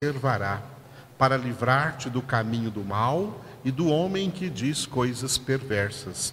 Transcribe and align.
preservará, 0.00 0.62
para 1.18 1.36
livrar-te 1.36 2.08
do 2.08 2.22
caminho 2.22 2.70
do 2.70 2.84
mal 2.84 3.44
e 3.64 3.72
do 3.72 3.88
homem 3.88 4.30
que 4.30 4.48
diz 4.48 4.86
coisas 4.86 5.36
perversas, 5.36 6.32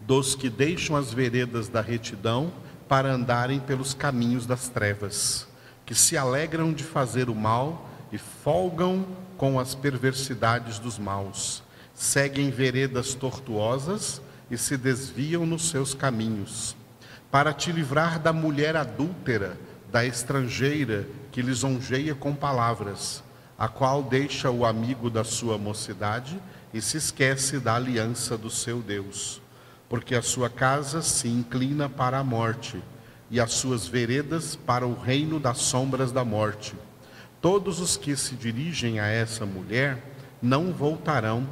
dos 0.00 0.34
que 0.34 0.50
deixam 0.50 0.96
as 0.96 1.14
veredas 1.14 1.68
da 1.68 1.80
retidão 1.80 2.52
para 2.88 3.12
andarem 3.12 3.60
pelos 3.60 3.94
caminhos 3.94 4.44
das 4.44 4.68
trevas, 4.68 5.46
que 5.86 5.94
se 5.94 6.16
alegram 6.16 6.72
de 6.72 6.82
fazer 6.82 7.30
o 7.30 7.34
mal 7.34 7.88
e 8.10 8.18
folgam 8.18 9.06
com 9.36 9.60
as 9.60 9.76
perversidades 9.76 10.80
dos 10.80 10.98
maus, 10.98 11.62
seguem 11.94 12.50
veredas 12.50 13.14
tortuosas 13.14 14.20
e 14.50 14.58
se 14.58 14.76
desviam 14.76 15.46
nos 15.46 15.68
seus 15.68 15.94
caminhos, 15.94 16.74
para 17.30 17.52
te 17.52 17.70
livrar 17.70 18.18
da 18.18 18.32
mulher 18.32 18.74
adúltera, 18.74 19.56
da 19.90 20.04
estrangeira 20.04 21.06
que 21.32 21.42
lisonjeia 21.42 22.14
com 22.14 22.34
palavras, 22.34 23.22
a 23.58 23.68
qual 23.68 24.02
deixa 24.02 24.50
o 24.50 24.64
amigo 24.64 25.10
da 25.10 25.24
sua 25.24 25.58
mocidade 25.58 26.40
e 26.72 26.80
se 26.80 26.96
esquece 26.96 27.58
da 27.58 27.74
aliança 27.74 28.36
do 28.36 28.50
seu 28.50 28.80
Deus, 28.80 29.40
porque 29.88 30.14
a 30.14 30.22
sua 30.22 30.50
casa 30.50 31.00
se 31.02 31.28
inclina 31.28 31.88
para 31.88 32.18
a 32.18 32.24
morte 32.24 32.82
e 33.30 33.40
as 33.40 33.52
suas 33.52 33.86
veredas 33.86 34.56
para 34.56 34.86
o 34.86 34.98
reino 34.98 35.40
das 35.40 35.58
sombras 35.58 36.12
da 36.12 36.24
morte. 36.24 36.74
Todos 37.40 37.80
os 37.80 37.96
que 37.96 38.16
se 38.16 38.34
dirigem 38.34 39.00
a 39.00 39.06
essa 39.06 39.46
mulher 39.46 40.02
não 40.42 40.72
voltarão 40.72 41.46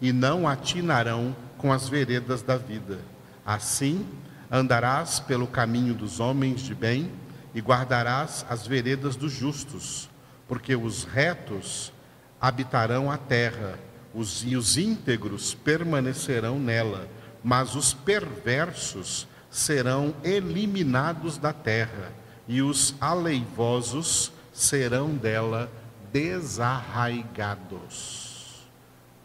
e 0.00 0.12
não 0.12 0.46
atinarão 0.46 1.34
com 1.56 1.72
as 1.72 1.88
veredas 1.88 2.42
da 2.42 2.56
vida. 2.56 2.98
Assim, 3.44 4.06
andarás 4.50 5.20
pelo 5.20 5.46
caminho 5.46 5.94
dos 5.94 6.20
homens 6.20 6.60
de 6.60 6.74
bem 6.74 7.10
e 7.54 7.60
guardarás 7.60 8.44
as 8.48 8.66
veredas 8.66 9.14
dos 9.16 9.32
justos, 9.32 10.08
porque 10.46 10.76
os 10.76 11.04
retos 11.04 11.92
habitarão 12.40 13.10
a 13.10 13.18
terra, 13.18 13.78
os, 14.14 14.44
e 14.44 14.56
os 14.56 14.76
íntegros 14.76 15.54
permanecerão 15.54 16.58
nela, 16.58 17.08
mas 17.42 17.74
os 17.74 17.92
perversos 17.92 19.26
serão 19.50 20.14
eliminados 20.22 21.38
da 21.38 21.52
terra, 21.52 22.12
e 22.46 22.62
os 22.62 22.94
aleivosos 23.00 24.30
serão 24.52 25.14
dela 25.14 25.68
desarraigados. 26.12 28.28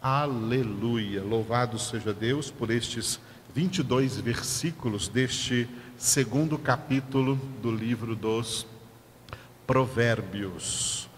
Aleluia! 0.02 1.22
Louvado 1.23 1.78
seja 1.80 2.14
Deus 2.14 2.52
por 2.52 2.70
estes 2.70 3.20
22 3.55 4.17
versículos 4.17 5.08
deste 5.08 5.70
segundo 5.97 6.58
capítulo 6.58 7.36
do 7.61 7.72
livro 7.72 8.16
dos 8.16 8.66
Provérbios. 9.66 11.09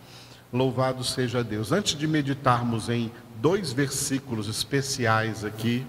Louvado 0.51 1.03
seja 1.03 1.43
Deus. 1.43 1.71
Antes 1.71 1.97
de 1.97 2.07
meditarmos 2.07 2.89
em 2.89 3.11
dois 3.41 3.71
versículos 3.71 4.47
especiais 4.47 5.43
aqui, 5.43 5.85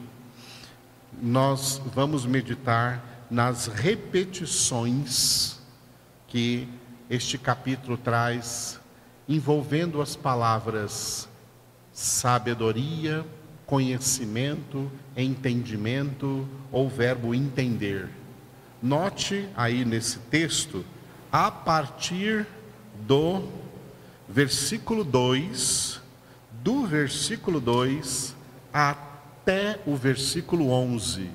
nós 1.21 1.81
vamos 1.95 2.27
meditar 2.27 3.27
nas 3.31 3.67
repetições 3.67 5.59
que 6.29 6.69
este 7.09 7.39
capítulo 7.39 7.97
traz, 7.97 8.81
envolvendo 9.29 10.01
as 10.01 10.17
palavras 10.17 11.29
sabedoria, 11.93 13.25
conhecimento, 13.65 14.91
entendimento 15.17 16.47
ou 16.71 16.89
verbo 16.89 17.35
entender. 17.35 18.09
Note 18.87 19.49
aí 19.57 19.85
nesse 19.85 20.21
texto, 20.31 20.85
a 21.33 21.51
partir 21.51 22.47
do 23.05 23.43
versículo 24.29 25.03
2, 25.03 26.01
do 26.63 26.87
versículo 26.87 27.61
2 27.61 28.37
até 28.73 29.81
o 29.85 29.97
versículo 29.97 30.71
11. 30.71 31.29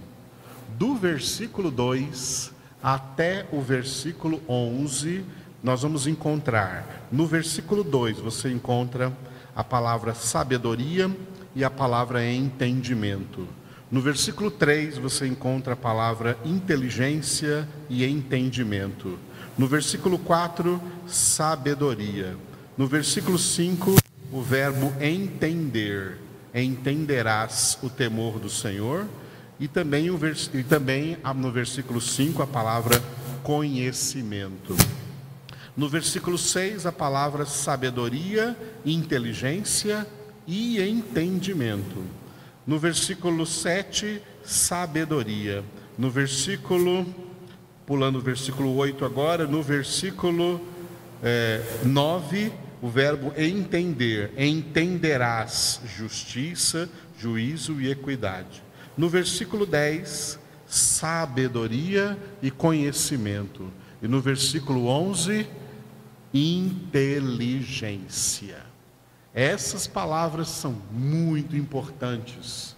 Do 0.77 0.95
versículo 0.95 1.69
2 1.69 2.53
até 2.81 3.45
o 3.51 3.59
versículo 3.59 4.41
11, 4.47 5.25
nós 5.61 5.81
vamos 5.81 6.07
encontrar. 6.07 7.05
No 7.11 7.27
versículo 7.27 7.83
2, 7.83 8.19
você 8.19 8.49
encontra 8.49 9.11
a 9.53 9.61
palavra 9.61 10.13
sabedoria 10.13 11.13
e 11.53 11.65
a 11.65 11.69
palavra 11.69 12.25
entendimento. 12.25 13.45
No 13.91 13.99
versículo 13.99 14.49
3 14.49 14.97
você 14.97 15.27
encontra 15.27 15.73
a 15.73 15.75
palavra 15.75 16.37
inteligência 16.45 17.67
e 17.89 18.05
entendimento. 18.05 19.19
No 19.57 19.67
versículo 19.67 20.17
4, 20.17 20.81
sabedoria. 21.05 22.37
No 22.77 22.87
versículo 22.87 23.37
5, 23.37 23.97
o 24.31 24.41
verbo 24.41 24.93
entender. 25.01 26.17
Entenderás 26.55 27.77
o 27.83 27.89
temor 27.89 28.39
do 28.39 28.49
Senhor. 28.49 29.05
E 29.59 29.67
também, 29.67 30.09
o 30.09 30.17
vers... 30.17 30.49
e 30.53 30.63
também 30.63 31.17
no 31.35 31.51
versículo 31.51 31.99
5 31.99 32.41
a 32.41 32.47
palavra 32.47 33.03
conhecimento. 33.43 34.73
No 35.75 35.89
versículo 35.89 36.37
6, 36.37 36.85
a 36.85 36.93
palavra 36.93 37.45
sabedoria, 37.45 38.57
inteligência 38.85 40.07
e 40.47 40.81
entendimento. 40.81 42.20
No 42.65 42.77
versículo 42.77 43.45
7, 43.45 44.21
sabedoria. 44.43 45.63
No 45.97 46.09
versículo, 46.09 47.05
pulando 47.85 48.19
o 48.19 48.21
versículo 48.21 48.75
8 48.75 49.03
agora, 49.03 49.47
no 49.47 49.61
versículo 49.63 50.61
é, 51.23 51.61
9, 51.83 52.51
o 52.81 52.89
verbo 52.89 53.33
entender. 53.37 54.31
Entenderás 54.37 55.81
justiça, 55.97 56.89
juízo 57.17 57.81
e 57.81 57.89
equidade. 57.89 58.63
No 58.97 59.09
versículo 59.09 59.65
10, 59.65 60.39
sabedoria 60.67 62.17
e 62.41 62.49
conhecimento. 62.49 63.69
E 64.01 64.07
no 64.07 64.21
versículo 64.21 64.87
11, 64.87 65.45
inteligência. 66.33 68.70
Essas 69.33 69.87
palavras 69.87 70.49
são 70.49 70.75
muito 70.91 71.55
importantes 71.55 72.75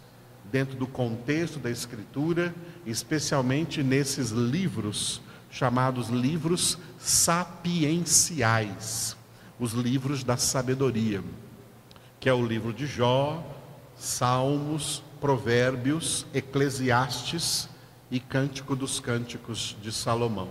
dentro 0.51 0.75
do 0.75 0.85
contexto 0.85 1.57
da 1.57 1.71
Escritura, 1.71 2.53
especialmente 2.85 3.81
nesses 3.81 4.29
livros 4.29 5.19
chamados 5.49 6.09
livros 6.09 6.77
sapienciais, 6.99 7.95
os 9.59 9.73
livros 9.73 10.23
da 10.23 10.35
sabedoria, 10.35 11.23
que 12.19 12.27
é 12.27 12.33
o 12.33 12.45
livro 12.45 12.73
de 12.73 12.87
Jó, 12.87 13.43
Salmos, 13.95 15.03
Provérbios, 15.21 16.25
Eclesiastes 16.33 17.69
e 18.09 18.19
Cântico 18.19 18.75
dos 18.75 18.99
Cânticos 18.99 19.77
de 19.81 19.91
Salomão. 19.91 20.49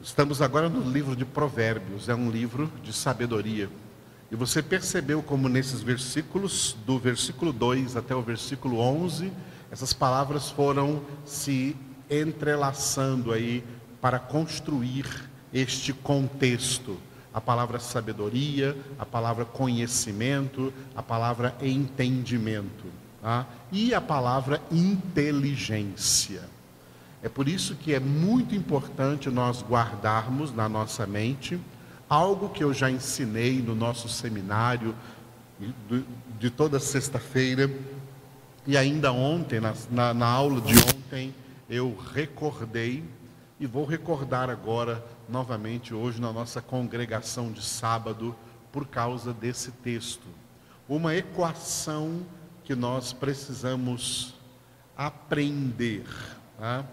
Estamos 0.00 0.42
agora 0.42 0.68
no 0.68 0.90
livro 0.90 1.14
de 1.14 1.24
Provérbios, 1.24 2.08
é 2.08 2.14
um 2.14 2.30
livro 2.30 2.70
de 2.82 2.92
sabedoria. 2.92 3.70
E 4.30 4.36
você 4.36 4.62
percebeu 4.62 5.22
como 5.22 5.48
nesses 5.48 5.82
versículos, 5.82 6.76
do 6.86 6.98
versículo 6.98 7.52
2 7.52 7.96
até 7.96 8.14
o 8.14 8.22
versículo 8.22 8.78
11, 8.78 9.32
essas 9.70 9.92
palavras 9.92 10.50
foram 10.50 11.02
se 11.24 11.76
entrelaçando 12.10 13.32
aí 13.32 13.64
para 14.00 14.18
construir 14.18 15.06
este 15.52 15.92
contexto. 15.92 16.98
A 17.32 17.40
palavra 17.40 17.80
sabedoria, 17.80 18.76
a 18.98 19.04
palavra 19.04 19.44
conhecimento, 19.44 20.72
a 20.94 21.02
palavra 21.02 21.56
entendimento 21.60 22.84
tá? 23.20 23.46
e 23.72 23.92
a 23.92 24.00
palavra 24.00 24.62
inteligência. 24.70 26.42
É 27.22 27.28
por 27.28 27.48
isso 27.48 27.74
que 27.74 27.94
é 27.94 27.98
muito 27.98 28.54
importante 28.54 29.30
nós 29.30 29.62
guardarmos 29.62 30.54
na 30.54 30.68
nossa 30.68 31.06
mente 31.06 31.58
algo 32.14 32.48
que 32.48 32.62
eu 32.62 32.72
já 32.72 32.88
ensinei 32.88 33.60
no 33.60 33.74
nosso 33.74 34.08
seminário 34.08 34.94
de 36.38 36.48
toda 36.48 36.78
sexta-feira, 36.78 37.68
e 38.64 38.76
ainda 38.76 39.12
ontem, 39.12 39.58
na, 39.58 39.74
na, 39.90 40.14
na 40.14 40.26
aula 40.26 40.60
de 40.60 40.74
ontem, 40.78 41.34
eu 41.68 41.96
recordei 42.14 43.02
e 43.58 43.66
vou 43.66 43.84
recordar 43.84 44.48
agora 44.48 45.04
novamente 45.28 45.92
hoje 45.92 46.20
na 46.20 46.32
nossa 46.32 46.62
congregação 46.62 47.50
de 47.50 47.62
sábado 47.62 48.34
por 48.70 48.86
causa 48.86 49.32
desse 49.32 49.72
texto. 49.72 50.26
Uma 50.88 51.16
equação 51.16 52.22
que 52.62 52.76
nós 52.76 53.12
precisamos 53.12 54.34
aprender, 54.96 56.06
tá? 56.58 56.84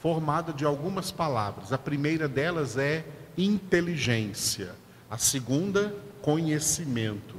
formada 0.00 0.52
de 0.52 0.64
algumas 0.64 1.12
palavras. 1.12 1.72
A 1.72 1.78
primeira 1.78 2.28
delas 2.28 2.76
é 2.76 3.04
inteligência. 3.36 4.74
A 5.10 5.18
segunda, 5.18 5.94
conhecimento. 6.22 7.36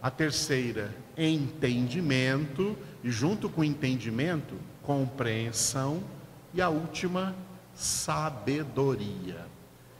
A 0.00 0.10
terceira, 0.10 0.94
entendimento. 1.16 2.76
E 3.02 3.10
junto 3.10 3.48
com 3.48 3.64
entendimento, 3.64 4.54
compreensão. 4.82 6.02
E 6.54 6.60
a 6.60 6.68
última, 6.68 7.34
sabedoria. 7.74 9.46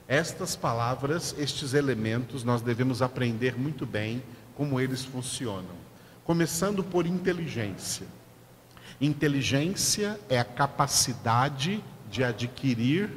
Estas 0.08 0.54
palavras, 0.54 1.34
estes 1.38 1.74
elementos, 1.74 2.44
nós 2.44 2.62
devemos 2.62 3.02
aprender 3.02 3.58
muito 3.58 3.84
bem 3.84 4.22
como 4.54 4.80
eles 4.80 5.04
funcionam. 5.04 5.74
Começando 6.24 6.82
por 6.82 7.06
inteligência. 7.06 8.06
Inteligência 9.00 10.18
é 10.28 10.38
a 10.38 10.44
capacidade 10.44 11.82
de 12.10 12.24
adquirir 12.24 13.10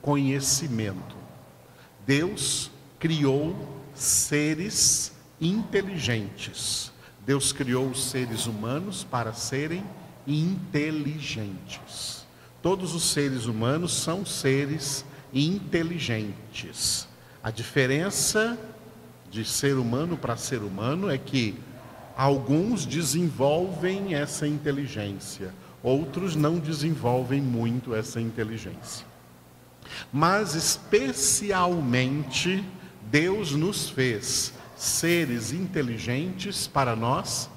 conhecimento. 0.00 1.23
Deus 2.06 2.70
criou 2.98 3.54
seres 3.94 5.12
inteligentes. 5.40 6.92
Deus 7.26 7.52
criou 7.52 7.88
os 7.88 8.10
seres 8.10 8.46
humanos 8.46 9.04
para 9.04 9.32
serem 9.32 9.84
inteligentes. 10.26 12.26
Todos 12.62 12.94
os 12.94 13.10
seres 13.10 13.46
humanos 13.46 13.92
são 13.92 14.24
seres 14.24 15.04
inteligentes. 15.32 17.08
A 17.42 17.50
diferença 17.50 18.58
de 19.30 19.44
ser 19.44 19.76
humano 19.76 20.16
para 20.16 20.36
ser 20.36 20.62
humano 20.62 21.10
é 21.10 21.18
que 21.18 21.56
alguns 22.16 22.86
desenvolvem 22.86 24.14
essa 24.14 24.46
inteligência, 24.46 25.52
outros 25.82 26.36
não 26.36 26.58
desenvolvem 26.58 27.40
muito 27.40 27.94
essa 27.94 28.20
inteligência. 28.20 29.13
Mas 30.12 30.54
especialmente 30.54 32.64
Deus 33.10 33.52
nos 33.52 33.90
fez 33.90 34.52
seres 34.76 35.52
inteligentes 35.52 36.66
para 36.66 36.96
nós 36.96 37.50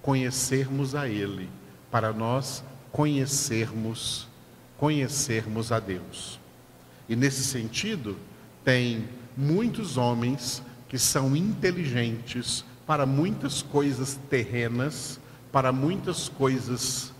conhecermos 0.00 0.94
a 0.94 1.08
Ele, 1.08 1.48
para 1.90 2.12
nós 2.12 2.62
conhecermos, 2.90 4.28
conhecermos 4.76 5.72
a 5.72 5.78
Deus. 5.78 6.40
E 7.08 7.16
nesse 7.16 7.44
sentido, 7.44 8.16
tem 8.64 9.08
muitos 9.36 9.96
homens 9.96 10.62
que 10.88 10.98
são 10.98 11.36
inteligentes 11.36 12.64
para 12.86 13.06
muitas 13.06 13.62
coisas 13.62 14.18
terrenas, 14.28 15.20
para 15.50 15.72
muitas 15.72 16.28
coisas 16.28 17.12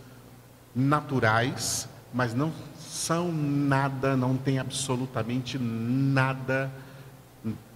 naturais, 0.75 1.87
mas 2.13 2.33
não 2.33 2.51
são 2.77 3.31
nada, 3.31 4.15
não 4.15 4.37
tem 4.37 4.59
absolutamente 4.59 5.57
nada 5.57 6.71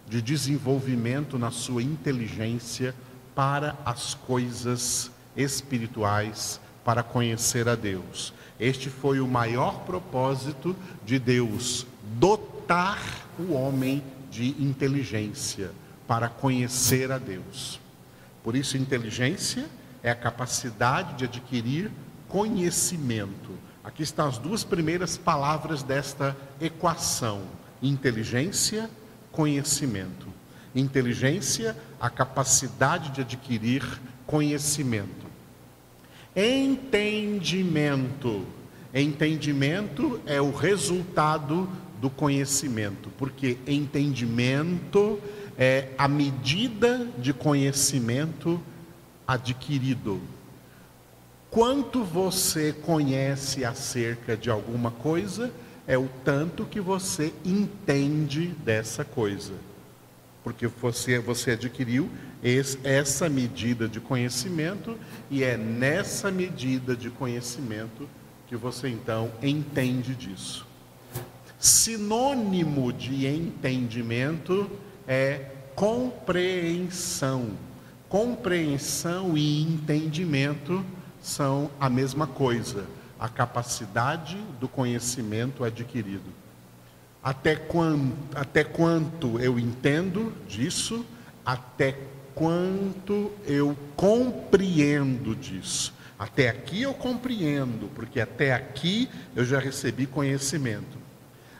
de 0.08 0.22
desenvolvimento 0.22 1.38
na 1.38 1.52
sua 1.52 1.84
inteligência 1.84 2.96
para 3.36 3.76
as 3.86 4.14
coisas 4.14 5.12
espirituais, 5.36 6.60
para 6.84 7.04
conhecer 7.04 7.68
a 7.68 7.76
Deus. 7.76 8.34
Este 8.60 8.90
foi 8.90 9.20
o 9.20 9.28
maior 9.28 9.82
propósito 9.82 10.76
de 11.06 11.20
Deus, 11.20 11.86
dotar 12.18 13.00
o 13.38 13.54
homem 13.54 14.02
de 14.32 14.50
inteligência 14.62 15.72
para 16.08 16.30
conhecer 16.30 17.12
a 17.12 17.18
Deus. 17.18 17.80
Por 18.44 18.56
isso, 18.56 18.78
inteligência 18.78 19.66
é 20.02 20.10
a 20.10 20.16
capacidade 20.16 21.16
de 21.18 21.26
adquirir 21.26 21.92
conhecimento. 22.28 23.52
Aqui 23.88 24.04
estão 24.04 24.28
as 24.28 24.38
duas 24.38 24.64
primeiras 24.66 25.16
palavras 25.16 25.82
desta 25.82 26.36
equação: 26.60 27.44
inteligência, 27.82 28.90
conhecimento. 29.32 30.28
Inteligência, 30.76 31.74
a 31.98 32.10
capacidade 32.10 33.12
de 33.12 33.22
adquirir 33.22 33.86
conhecimento. 34.26 35.26
Entendimento. 36.36 38.46
Entendimento 38.94 40.20
é 40.26 40.42
o 40.42 40.52
resultado 40.52 41.70
do 42.02 42.10
conhecimento, 42.10 43.10
porque 43.18 43.58
entendimento 43.66 45.18
é 45.58 45.92
a 45.98 46.10
medida 46.10 47.08
de 47.18 47.32
conhecimento 47.32 48.62
adquirido. 49.26 50.20
Quanto 51.50 52.04
você 52.04 52.74
conhece 52.74 53.64
acerca 53.64 54.36
de 54.36 54.50
alguma 54.50 54.92
coisa, 54.92 55.52
é 55.88 55.98
o 55.98 56.10
tanto 56.24 56.66
que 56.66 56.82
você 56.82 57.34
entende 57.46 58.48
dessa 58.64 59.06
coisa. 59.06 59.54
Porque 60.44 60.68
você, 60.68 61.18
você 61.20 61.52
adquiriu 61.52 62.10
esse, 62.44 62.78
essa 62.84 63.30
medida 63.30 63.88
de 63.88 64.00
conhecimento, 64.00 64.98
e 65.32 65.44
é 65.44 65.56
nessa 65.58 66.30
medida 66.30 66.96
de 66.96 67.10
conhecimento 67.10 68.08
que 68.48 68.56
você 68.56 68.90
então 68.90 69.32
entende 69.42 70.14
disso. 70.14 70.66
Sinônimo 71.58 72.94
de 72.94 73.26
entendimento 73.26 74.70
é 75.08 75.52
compreensão. 75.76 77.52
Compreensão 78.08 79.38
e 79.38 79.62
entendimento 79.64 80.86
são 81.28 81.70
a 81.78 81.90
mesma 81.90 82.26
coisa, 82.26 82.86
a 83.20 83.28
capacidade 83.28 84.38
do 84.60 84.68
conhecimento 84.68 85.64
adquirido. 85.64 86.32
Até 87.22 87.56
quanto, 87.56 88.16
até 88.34 88.64
quanto 88.64 89.38
eu 89.40 89.60
entendo 89.60 90.34
disso, 90.48 91.06
até 91.46 91.98
quanto 92.34 93.32
eu 93.46 93.76
compreendo 93.96 95.36
disso. 95.36 95.94
Até 96.18 96.48
aqui 96.48 96.84
eu 96.84 96.94
compreendo, 96.94 97.90
porque 97.94 98.22
até 98.22 98.54
aqui 98.54 99.10
eu 99.36 99.44
já 99.44 99.60
recebi 99.60 100.08
conhecimento. 100.08 100.98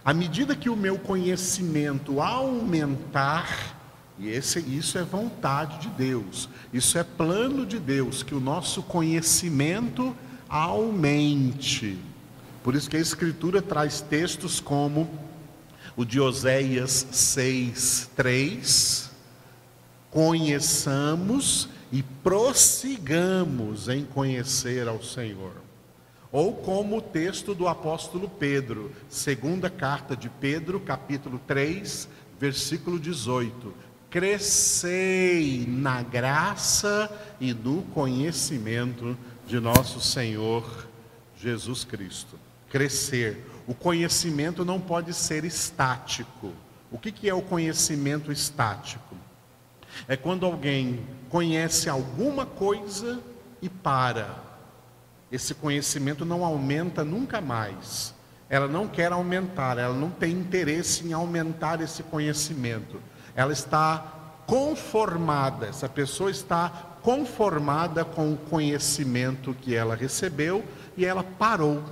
À 0.04 0.14
medida 0.14 0.56
que 0.56 0.70
o 0.70 0.78
meu 0.78 0.98
conhecimento 0.98 2.22
aumentar, 2.22 3.77
e 4.20 4.30
esse, 4.30 4.60
isso 4.60 4.98
é 4.98 5.04
vontade 5.04 5.80
de 5.80 5.90
Deus, 5.90 6.50
isso 6.74 6.98
é 6.98 7.04
plano 7.04 7.66
de 7.66 7.78
Deus, 7.78 8.24
que 8.24 8.34
o 8.34 8.40
nosso 8.40 8.82
conhecimento 8.82 10.16
aumente. 10.50 11.98
Por 12.64 12.76
isso 12.76 12.90
que 12.90 12.98
a 12.98 13.02
Escritura 13.02 13.62
traz 13.62 14.02
textos 14.02 14.60
como 14.60 15.10
o 15.96 16.04
de 16.04 16.20
Oséias 16.20 17.08
6, 17.12 18.10
3, 18.16 19.12
conheçamos 20.10 21.70
e 21.92 22.02
prossigamos 22.02 23.88
em 23.88 24.04
conhecer 24.04 24.88
ao 24.88 25.02
Senhor. 25.02 25.54
Ou 26.32 26.54
como 26.54 26.98
o 26.98 27.02
texto 27.02 27.56
do 27.56 27.68
apóstolo 27.68 28.28
Pedro, 28.28 28.92
segunda 29.08 29.70
carta 29.70 30.16
de 30.16 30.30
Pedro, 30.30 30.80
capítulo 30.80 31.40
3, 31.48 32.10
versículo 32.40 33.00
18: 33.00 33.74
Crescei 34.18 35.64
na 35.68 36.02
graça 36.02 37.08
e 37.40 37.54
no 37.54 37.84
conhecimento 37.94 39.16
de 39.46 39.60
nosso 39.60 40.02
Senhor 40.02 40.88
Jesus 41.40 41.84
Cristo. 41.84 42.36
Crescer. 42.68 43.46
O 43.68 43.76
conhecimento 43.76 44.66
não 44.66 44.82
pode 44.82 45.14
ser 45.14 45.46
estático. 45.46 46.52
O 46.92 46.98
que, 46.98 47.12
que 47.12 47.30
é 47.30 47.34
o 47.36 47.44
conhecimento 47.44 48.32
estático? 48.32 49.16
É 50.08 50.18
quando 50.18 50.48
alguém 50.48 51.00
conhece 51.30 51.88
alguma 51.88 52.44
coisa 52.44 53.20
e 53.62 53.70
para. 53.70 54.36
Esse 55.32 55.54
conhecimento 55.54 56.26
não 56.26 56.44
aumenta 56.44 57.06
nunca 57.06 57.40
mais. 57.40 58.16
Ela 58.50 58.68
não 58.68 58.88
quer 58.88 59.12
aumentar, 59.12 59.78
ela 59.78 59.94
não 59.94 60.10
tem 60.10 60.32
interesse 60.32 61.06
em 61.06 61.14
aumentar 61.14 61.82
esse 61.82 62.02
conhecimento. 62.02 63.00
Ela 63.38 63.54
está 63.54 64.04
conformada, 64.48 65.68
essa 65.68 65.88
pessoa 65.88 66.32
está 66.32 66.70
conformada 67.04 68.04
com 68.04 68.34
o 68.34 68.38
conhecimento 68.38 69.54
que 69.62 69.76
ela 69.76 69.96
recebeu 69.96 70.66
e 70.98 71.06
ela 71.06 71.24
parou. 71.24 71.84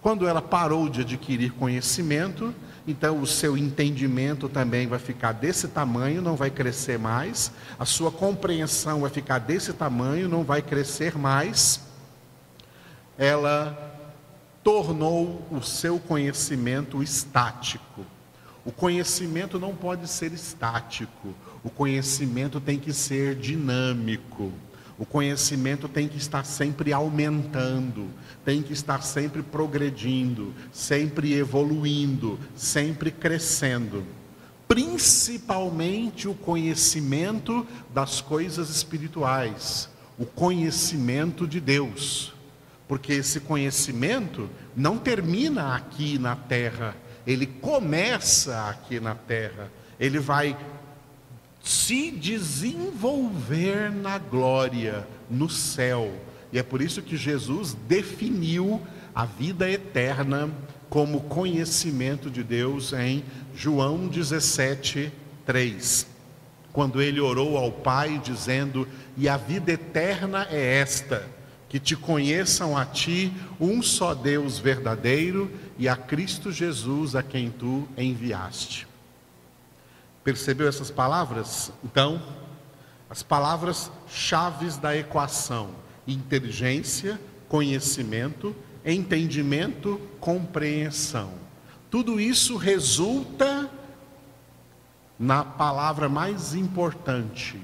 Quando 0.00 0.26
ela 0.26 0.40
parou 0.40 0.88
de 0.88 1.02
adquirir 1.02 1.52
conhecimento, 1.52 2.54
então 2.86 3.20
o 3.20 3.26
seu 3.26 3.58
entendimento 3.58 4.48
também 4.48 4.86
vai 4.86 4.98
ficar 4.98 5.32
desse 5.32 5.68
tamanho, 5.68 6.22
não 6.22 6.34
vai 6.34 6.50
crescer 6.50 6.98
mais, 6.98 7.52
a 7.78 7.84
sua 7.84 8.10
compreensão 8.10 9.02
vai 9.02 9.10
ficar 9.10 9.38
desse 9.38 9.74
tamanho, 9.74 10.30
não 10.30 10.44
vai 10.44 10.62
crescer 10.62 11.18
mais. 11.18 11.80
Ela 13.18 13.76
tornou 14.64 15.46
o 15.50 15.60
seu 15.60 15.98
conhecimento 15.98 17.02
estático. 17.02 18.06
O 18.64 18.70
conhecimento 18.70 19.58
não 19.58 19.74
pode 19.74 20.06
ser 20.08 20.32
estático, 20.32 21.34
o 21.64 21.70
conhecimento 21.70 22.60
tem 22.60 22.78
que 22.78 22.92
ser 22.92 23.34
dinâmico. 23.34 24.52
O 24.98 25.06
conhecimento 25.06 25.88
tem 25.88 26.06
que 26.06 26.18
estar 26.18 26.44
sempre 26.44 26.92
aumentando, 26.92 28.10
tem 28.44 28.62
que 28.62 28.74
estar 28.74 29.02
sempre 29.02 29.42
progredindo, 29.42 30.52
sempre 30.70 31.32
evoluindo, 31.32 32.38
sempre 32.54 33.10
crescendo. 33.10 34.04
Principalmente 34.68 36.28
o 36.28 36.34
conhecimento 36.34 37.66
das 37.94 38.20
coisas 38.20 38.68
espirituais, 38.68 39.88
o 40.18 40.26
conhecimento 40.26 41.46
de 41.46 41.60
Deus. 41.60 42.34
Porque 42.86 43.14
esse 43.14 43.40
conhecimento 43.40 44.50
não 44.76 44.98
termina 44.98 45.74
aqui 45.74 46.18
na 46.18 46.36
terra, 46.36 46.94
ele 47.26 47.46
começa 47.46 48.68
aqui 48.68 48.98
na 49.00 49.14
terra, 49.14 49.70
ele 49.98 50.18
vai 50.18 50.56
se 51.62 52.10
desenvolver 52.10 53.90
na 53.90 54.18
glória, 54.18 55.06
no 55.28 55.48
céu. 55.48 56.12
E 56.52 56.58
é 56.58 56.62
por 56.62 56.80
isso 56.80 57.02
que 57.02 57.16
Jesus 57.16 57.76
definiu 57.86 58.80
a 59.14 59.24
vida 59.24 59.70
eterna 59.70 60.50
como 60.88 61.20
conhecimento 61.22 62.30
de 62.30 62.42
Deus 62.42 62.92
em 62.92 63.24
João 63.54 64.08
17, 64.08 65.12
3. 65.46 66.06
Quando 66.72 67.02
ele 67.02 67.20
orou 67.20 67.56
ao 67.56 67.70
Pai, 67.70 68.20
dizendo: 68.22 68.86
E 69.16 69.28
a 69.28 69.36
vida 69.36 69.72
eterna 69.72 70.46
é 70.50 70.80
esta, 70.80 71.26
que 71.70 71.78
te 71.78 71.96
conheçam 71.96 72.76
a 72.76 72.84
ti, 72.84 73.32
um 73.60 73.80
só 73.80 74.12
Deus 74.12 74.58
verdadeiro, 74.58 75.48
e 75.78 75.88
a 75.88 75.94
Cristo 75.94 76.50
Jesus, 76.50 77.14
a 77.14 77.22
quem 77.22 77.48
tu 77.48 77.88
enviaste. 77.96 78.88
Percebeu 80.24 80.68
essas 80.68 80.90
palavras? 80.90 81.72
Então, 81.84 82.20
as 83.08 83.22
palavras 83.22 83.90
chaves 84.08 84.76
da 84.76 84.96
equação: 84.96 85.70
inteligência, 86.08 87.20
conhecimento, 87.48 88.54
entendimento, 88.84 90.00
compreensão. 90.18 91.32
Tudo 91.88 92.20
isso 92.20 92.56
resulta 92.56 93.70
na 95.16 95.44
palavra 95.44 96.08
mais 96.08 96.52
importante, 96.54 97.60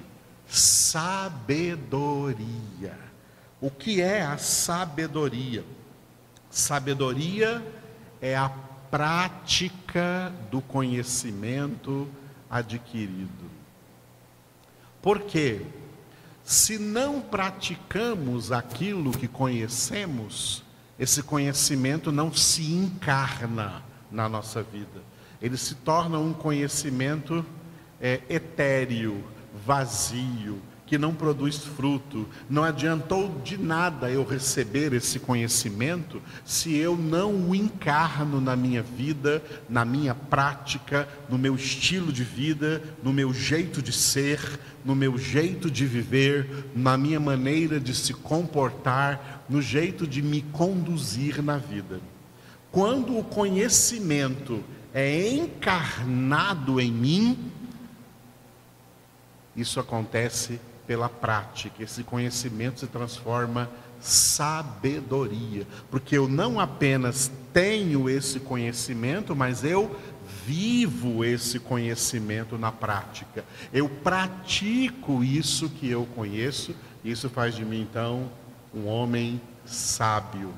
sabedoria. 0.46 1.06
O 3.60 3.70
que 3.70 4.00
é 4.02 4.22
a 4.22 4.36
sabedoria? 4.36 5.64
Sabedoria 6.50 7.64
é 8.20 8.36
a 8.36 8.50
prática 8.90 10.32
do 10.50 10.60
conhecimento 10.60 12.08
adquirido. 12.50 13.50
Por 15.00 15.20
quê? 15.20 15.62
Se 16.44 16.78
não 16.78 17.20
praticamos 17.20 18.52
aquilo 18.52 19.10
que 19.10 19.26
conhecemos, 19.26 20.62
esse 20.98 21.22
conhecimento 21.22 22.12
não 22.12 22.32
se 22.32 22.72
encarna 22.72 23.82
na 24.10 24.28
nossa 24.28 24.62
vida. 24.62 25.02
Ele 25.42 25.56
se 25.56 25.74
torna 25.74 26.18
um 26.18 26.32
conhecimento 26.32 27.44
é, 28.00 28.20
etéreo, 28.28 29.24
vazio, 29.64 30.60
que 30.86 30.96
não 30.96 31.12
produz 31.12 31.58
fruto. 31.58 32.26
Não 32.48 32.62
adiantou 32.62 33.40
de 33.44 33.58
nada 33.58 34.08
eu 34.08 34.24
receber 34.24 34.92
esse 34.92 35.18
conhecimento 35.18 36.22
se 36.44 36.76
eu 36.76 36.96
não 36.96 37.50
o 37.50 37.54
encarno 37.54 38.40
na 38.40 38.54
minha 38.54 38.82
vida, 38.82 39.42
na 39.68 39.84
minha 39.84 40.14
prática, 40.14 41.08
no 41.28 41.36
meu 41.36 41.56
estilo 41.56 42.12
de 42.12 42.22
vida, 42.22 42.82
no 43.02 43.12
meu 43.12 43.34
jeito 43.34 43.82
de 43.82 43.92
ser, 43.92 44.40
no 44.84 44.94
meu 44.94 45.18
jeito 45.18 45.68
de 45.68 45.84
viver, 45.84 46.66
na 46.74 46.96
minha 46.96 47.18
maneira 47.18 47.80
de 47.80 47.92
se 47.92 48.14
comportar, 48.14 49.44
no 49.48 49.60
jeito 49.60 50.06
de 50.06 50.22
me 50.22 50.40
conduzir 50.40 51.42
na 51.42 51.58
vida. 51.58 52.00
Quando 52.70 53.18
o 53.18 53.24
conhecimento 53.24 54.62
é 54.94 55.28
encarnado 55.30 56.80
em 56.80 56.92
mim, 56.92 57.52
isso 59.56 59.80
acontece 59.80 60.60
pela 60.86 61.08
prática. 61.08 61.82
Esse 61.82 62.02
conhecimento 62.02 62.80
se 62.80 62.86
transforma 62.86 63.70
sabedoria, 64.00 65.66
porque 65.90 66.16
eu 66.16 66.28
não 66.28 66.60
apenas 66.60 67.30
tenho 67.52 68.08
esse 68.08 68.38
conhecimento, 68.38 69.34
mas 69.34 69.64
eu 69.64 69.98
vivo 70.46 71.24
esse 71.24 71.58
conhecimento 71.58 72.56
na 72.56 72.70
prática. 72.70 73.44
Eu 73.72 73.88
pratico 73.88 75.24
isso 75.24 75.68
que 75.68 75.90
eu 75.90 76.06
conheço, 76.14 76.74
isso 77.04 77.28
faz 77.28 77.54
de 77.54 77.64
mim 77.64 77.80
então 77.80 78.30
um 78.74 78.86
homem 78.86 79.40
sábio. 79.64 80.52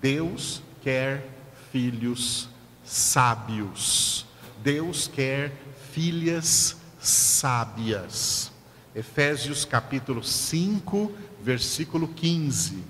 Deus 0.00 0.62
quer 0.82 1.26
filhos 1.70 2.48
sábios. 2.84 4.26
Deus 4.62 5.08
quer 5.08 5.52
filhas 5.92 6.76
sábias. 6.98 8.49
Efésios 8.94 9.64
capítulo 9.64 10.22
5, 10.22 11.12
versículo 11.40 12.08
15. 12.08 12.82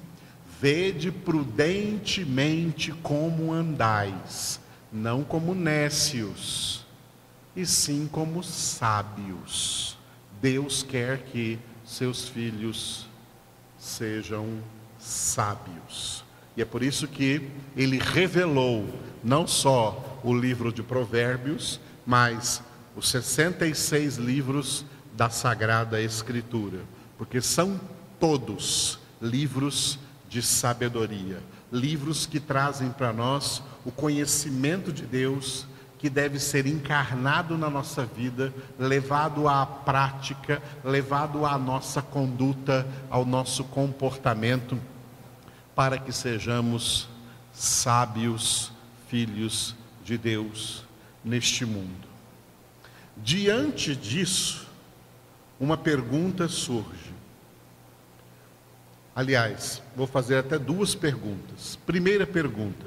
Vede 0.61 1.11
prudentemente 1.11 2.93
como 3.03 3.53
andais, 3.53 4.61
não 4.93 5.23
como 5.23 5.55
nécios, 5.55 6.87
e 7.55 7.67
sim 7.67 8.09
como 8.11 8.43
sábios. 8.43 9.99
Deus 10.41 10.83
quer 10.83 11.25
que 11.25 11.59
seus 11.85 12.29
filhos 12.29 13.07
sejam 13.79 14.47
sábios. 14.99 16.25
E 16.57 16.63
é 16.63 16.65
por 16.65 16.83
isso 16.83 17.07
que 17.07 17.49
ele 17.77 17.99
revelou 17.99 18.89
não 19.23 19.47
só 19.47 20.21
o 20.25 20.35
livro 20.35 20.73
de 20.73 20.83
Provérbios, 20.83 21.79
mas 22.07 22.63
os 22.97 23.09
66 23.09 24.17
livros 24.17 24.85
da 25.21 25.29
Sagrada 25.29 26.01
Escritura, 26.01 26.79
porque 27.19 27.43
são 27.43 27.79
todos 28.19 28.99
livros 29.21 29.99
de 30.31 30.41
sabedoria, 30.41 31.43
livros 31.71 32.25
que 32.25 32.41
trazem 32.41 32.89
para 32.89 33.13
nós 33.13 33.63
o 33.85 33.93
conhecimento 33.93 34.91
de 34.91 35.03
Deus 35.03 35.67
que 35.99 36.09
deve 36.09 36.39
ser 36.39 36.67
encarnado 36.67 37.59
na 37.59 37.69
nossa 37.69 38.07
vida, 38.07 38.51
levado 38.79 39.47
à 39.47 39.67
prática, 39.67 40.63
levado 40.83 41.45
à 41.45 41.59
nossa 41.59 42.01
conduta, 42.01 42.87
ao 43.11 43.27
nosso 43.27 43.63
comportamento, 43.65 44.81
para 45.75 45.99
que 45.99 46.13
sejamos 46.13 47.11
sábios 47.53 48.73
filhos 49.11 49.77
de 50.03 50.17
Deus 50.17 50.83
neste 51.23 51.67
mundo. 51.67 52.09
Diante 53.19 53.95
disso, 53.95 54.70
uma 55.61 55.77
pergunta 55.77 56.49
surge. 56.49 57.13
Aliás, 59.15 59.83
vou 59.95 60.07
fazer 60.07 60.39
até 60.39 60.59
duas 60.59 60.95
perguntas. 60.95 61.79
Primeira 61.85 62.27
pergunta: 62.27 62.87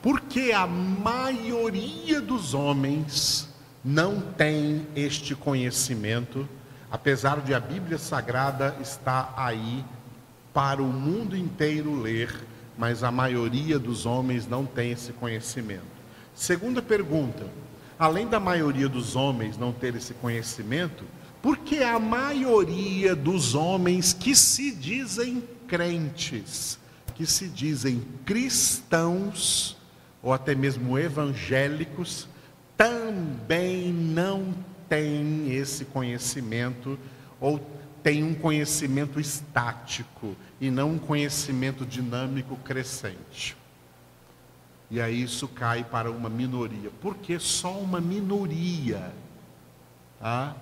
por 0.00 0.20
que 0.20 0.52
a 0.52 0.66
maioria 0.66 2.20
dos 2.20 2.54
homens 2.54 3.48
não 3.84 4.20
tem 4.20 4.86
este 4.94 5.34
conhecimento, 5.34 6.48
apesar 6.88 7.40
de 7.40 7.52
a 7.52 7.58
Bíblia 7.58 7.98
Sagrada 7.98 8.76
estar 8.80 9.34
aí 9.36 9.84
para 10.54 10.80
o 10.82 10.86
mundo 10.86 11.36
inteiro 11.36 12.00
ler, 12.00 12.32
mas 12.76 13.02
a 13.02 13.10
maioria 13.10 13.78
dos 13.78 14.06
homens 14.06 14.46
não 14.46 14.64
tem 14.64 14.92
esse 14.92 15.12
conhecimento? 15.14 15.98
Segunda 16.32 16.80
pergunta: 16.80 17.44
além 17.98 18.28
da 18.28 18.38
maioria 18.38 18.88
dos 18.88 19.16
homens 19.16 19.58
não 19.58 19.72
ter 19.72 19.96
esse 19.96 20.14
conhecimento, 20.14 21.04
porque 21.40 21.76
a 21.78 21.98
maioria 21.98 23.14
dos 23.14 23.54
homens 23.54 24.12
que 24.12 24.34
se 24.34 24.72
dizem 24.72 25.42
crentes, 25.66 26.78
que 27.14 27.26
se 27.26 27.48
dizem 27.48 28.02
cristãos, 28.24 29.76
ou 30.22 30.32
até 30.32 30.54
mesmo 30.54 30.98
evangélicos, 30.98 32.28
também 32.76 33.92
não 33.92 34.54
tem 34.88 35.52
esse 35.52 35.84
conhecimento, 35.84 36.98
ou 37.40 37.60
tem 38.02 38.22
um 38.22 38.34
conhecimento 38.34 39.20
estático 39.20 40.36
e 40.60 40.70
não 40.70 40.92
um 40.92 40.98
conhecimento 40.98 41.84
dinâmico 41.84 42.56
crescente. 42.56 43.56
E 44.90 45.00
aí 45.00 45.22
isso 45.22 45.46
cai 45.46 45.84
para 45.84 46.10
uma 46.10 46.30
minoria. 46.30 46.90
Porque 47.00 47.38
só 47.38 47.72
uma 47.78 48.00
minoria 48.00 49.12
ah, 50.20 50.54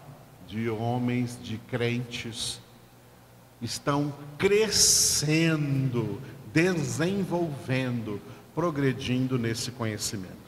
de 0.46 0.68
homens, 0.68 1.38
de 1.42 1.58
crentes, 1.58 2.60
estão 3.60 4.14
crescendo, 4.38 6.20
desenvolvendo, 6.52 8.20
progredindo 8.54 9.38
nesse 9.38 9.70
conhecimento. 9.70 10.46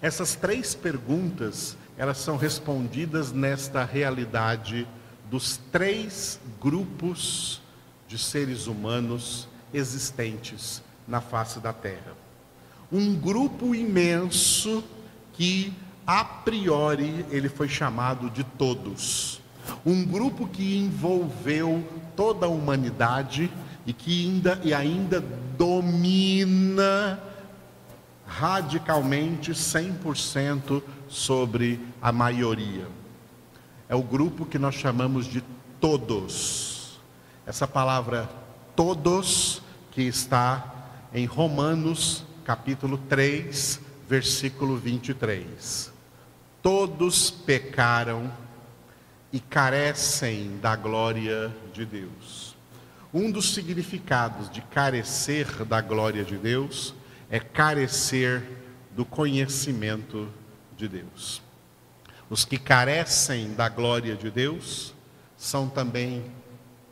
Essas 0.00 0.34
três 0.34 0.74
perguntas, 0.74 1.76
elas 1.96 2.18
são 2.18 2.36
respondidas 2.36 3.32
nesta 3.32 3.84
realidade 3.84 4.86
dos 5.30 5.56
três 5.72 6.38
grupos 6.60 7.60
de 8.06 8.18
seres 8.18 8.66
humanos 8.66 9.48
existentes 9.72 10.82
na 11.08 11.20
face 11.20 11.60
da 11.60 11.72
Terra. 11.72 12.12
Um 12.90 13.14
grupo 13.16 13.74
imenso 13.74 14.84
que 15.32 15.72
a 16.06 16.24
priori 16.24 17.26
ele 17.30 17.48
foi 17.48 17.68
chamado 17.68 18.30
de 18.30 18.44
todos. 18.44 19.40
Um 19.84 20.04
grupo 20.04 20.46
que 20.46 20.78
envolveu 20.78 21.84
toda 22.14 22.46
a 22.46 22.48
humanidade 22.48 23.50
e 23.84 23.92
que 23.92 24.26
ainda 24.26 24.60
e 24.62 24.72
ainda 24.72 25.20
domina 25.58 27.20
radicalmente 28.26 29.52
100% 29.52 30.82
sobre 31.08 31.80
a 32.00 32.12
maioria. 32.12 32.86
É 33.88 33.94
o 33.94 34.02
grupo 34.02 34.44
que 34.44 34.58
nós 34.58 34.74
chamamos 34.74 35.26
de 35.26 35.42
todos. 35.80 36.98
Essa 37.46 37.66
palavra 37.66 38.28
todos 38.74 39.62
que 39.92 40.02
está 40.02 40.90
em 41.14 41.24
Romanos 41.24 42.24
capítulo 42.44 42.98
3, 43.08 43.80
versículo 44.08 44.76
23. 44.76 45.95
Todos 46.66 47.30
pecaram 47.30 48.28
e 49.32 49.38
carecem 49.38 50.58
da 50.58 50.74
glória 50.74 51.54
de 51.72 51.86
Deus. 51.86 52.56
Um 53.14 53.30
dos 53.30 53.54
significados 53.54 54.50
de 54.50 54.60
carecer 54.62 55.64
da 55.64 55.80
glória 55.80 56.24
de 56.24 56.36
Deus 56.36 56.92
é 57.30 57.38
carecer 57.38 58.42
do 58.96 59.04
conhecimento 59.04 60.28
de 60.76 60.88
Deus. 60.88 61.40
Os 62.28 62.44
que 62.44 62.58
carecem 62.58 63.54
da 63.54 63.68
glória 63.68 64.16
de 64.16 64.28
Deus 64.28 64.92
são 65.36 65.68
também 65.68 66.24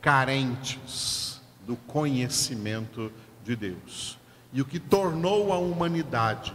carentes 0.01 1.41
do 1.67 1.75
conhecimento 1.75 3.11
de 3.43 3.57
Deus. 3.57 4.17
E 4.53 4.61
o 4.61 4.65
que 4.65 4.79
tornou 4.79 5.51
a 5.51 5.57
humanidade 5.57 6.53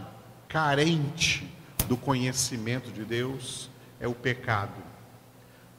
carente 0.48 1.59
do 1.90 1.96
conhecimento 1.96 2.92
de 2.92 3.04
Deus 3.04 3.68
é 3.98 4.06
o 4.06 4.14
pecado. 4.14 4.80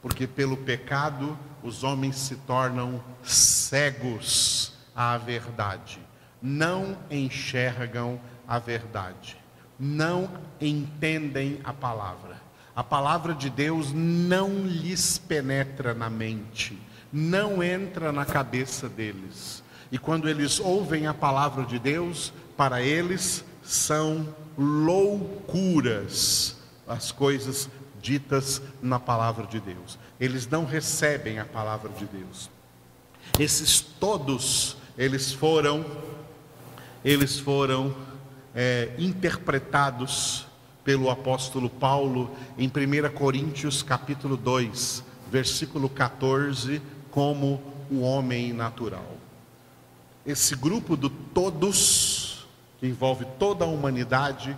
Porque 0.02 0.28
pelo 0.28 0.58
pecado 0.58 1.40
os 1.64 1.86
homens 1.86 2.18
se 2.18 2.36
tornam 2.36 3.02
cegos 3.24 4.74
à 4.94 5.18
verdade, 5.18 6.00
não 6.42 6.98
enxergam 7.10 8.20
a 8.46 8.60
verdade, 8.60 9.38
não 9.80 10.30
entendem 10.60 11.62
a 11.64 11.72
palavra. 11.72 12.42
A 12.76 12.84
palavra 12.84 13.34
de 13.34 13.50
Deus 13.50 13.94
não 13.94 14.66
lhes 14.66 15.18
penetra 15.18 15.94
na 15.94 16.10
mente, 16.10 16.78
não 17.10 17.64
entra 17.64 18.12
na 18.12 18.26
cabeça 18.26 18.90
deles. 18.90 19.64
E 19.90 19.98
quando 19.98 20.28
eles 20.28 20.60
ouvem 20.60 21.08
a 21.08 21.14
palavra 21.14 21.64
de 21.64 21.80
Deus, 21.80 22.34
para 22.58 22.82
eles 22.82 23.46
são 23.64 24.28
loucuras 24.58 26.56
as 26.88 27.12
coisas 27.12 27.70
ditas 28.02 28.62
na 28.82 29.00
palavra 29.00 29.46
de 29.46 29.60
Deus. 29.60 29.98
Eles 30.20 30.48
não 30.48 30.66
recebem 30.66 31.40
a 31.40 31.46
palavra 31.46 31.90
de 31.90 32.06
Deus. 32.06 32.50
Esses 33.40 33.80
todos, 33.80 34.78
eles 34.98 35.32
foram, 35.32 35.86
eles 37.04 37.40
foram 37.40 37.96
é, 38.54 38.94
interpretados 38.98 40.46
pelo 40.84 41.10
apóstolo 41.10 41.70
Paulo 41.70 42.36
em 42.58 42.68
1 42.68 43.14
Coríntios 43.14 43.84
capítulo 43.84 44.36
2, 44.36 45.04
versículo 45.32 45.88
14, 45.88 46.82
como 47.12 47.62
o 47.90 48.02
homem 48.02 48.52
natural. 48.52 49.18
Esse 50.26 50.56
grupo 50.56 50.96
do 50.96 51.10
todos, 51.10 52.21
que 52.82 52.88
envolve 52.88 53.26
toda 53.38 53.64
a 53.64 53.68
humanidade, 53.68 54.58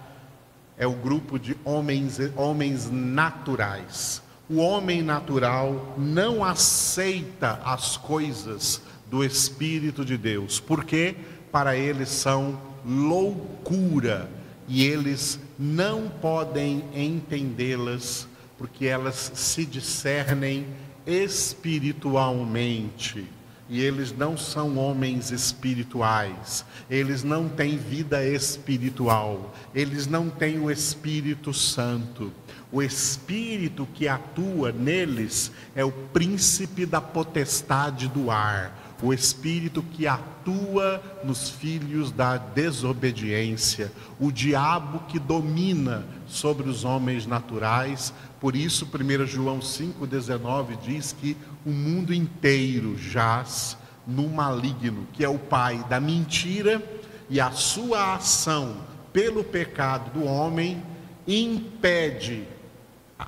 é 0.78 0.88
o 0.88 0.94
grupo 0.94 1.38
de 1.38 1.58
homens, 1.66 2.18
homens 2.38 2.90
naturais. 2.90 4.22
O 4.50 4.60
homem 4.60 5.02
natural 5.02 5.94
não 5.98 6.42
aceita 6.42 7.60
as 7.66 7.98
coisas 7.98 8.82
do 9.12 9.26
Espírito 9.26 10.06
de 10.06 10.18
Deus, 10.18 10.62
porque 10.62 11.18
para 11.52 11.76
eles 11.76 12.08
são 12.08 12.58
loucura 12.86 14.32
e 14.70 14.86
eles 14.86 15.38
não 15.60 16.08
podem 16.08 16.82
entendê-las, 16.96 18.26
porque 18.58 18.86
elas 18.86 19.34
se 19.36 19.66
discernem 19.66 20.66
espiritualmente. 21.06 23.28
E 23.70 23.80
eles 23.80 24.16
não 24.16 24.38
são 24.38 24.78
homens 24.78 25.32
espirituais, 25.32 26.66
eles 26.90 27.24
não 27.24 27.48
têm 27.48 27.78
vida 27.78 28.24
espiritual, 28.26 29.54
eles 29.74 30.06
não 30.06 30.30
têm 30.30 30.60
o 30.60 30.70
Espírito 30.70 31.54
Santo. 31.54 32.32
O 32.72 32.82
Espírito 32.82 33.88
que 33.94 34.08
atua 34.08 34.72
neles 34.72 35.52
é 35.76 35.86
o 35.86 35.92
príncipe 35.92 36.86
da 36.86 37.00
potestade 37.00 38.08
do 38.08 38.30
ar, 38.30 38.98
o 39.02 39.14
Espírito 39.14 39.84
que 39.84 40.08
atua 40.08 41.02
nos 41.24 41.50
filhos 41.50 42.12
da 42.12 42.38
desobediência, 42.38 43.92
o 44.20 44.32
diabo 44.32 45.00
que 45.08 45.20
domina 45.20 46.06
sobre 46.26 46.68
os 46.68 46.84
homens 46.84 47.26
naturais. 47.26 48.14
Por 48.40 48.56
isso, 48.56 48.88
1 48.88 49.26
João 49.26 49.60
5,19 49.60 50.78
diz 50.82 51.14
que 51.14 51.38
o 51.66 51.72
mundo 51.72 52.14
inteiro 52.14 52.98
jaz 52.98 53.78
no 54.06 54.28
maligno, 54.30 55.08
que 55.14 55.24
é 55.24 55.30
o 55.30 55.40
pai 55.40 55.84
da 55.90 56.00
mentira, 56.00 56.82
e 57.30 57.40
a 57.40 57.52
sua 57.52 58.16
ação 58.16 58.78
pelo 59.12 59.44
pecado 59.44 60.20
do 60.20 60.26
homem 60.26 60.84
impede 61.28 62.46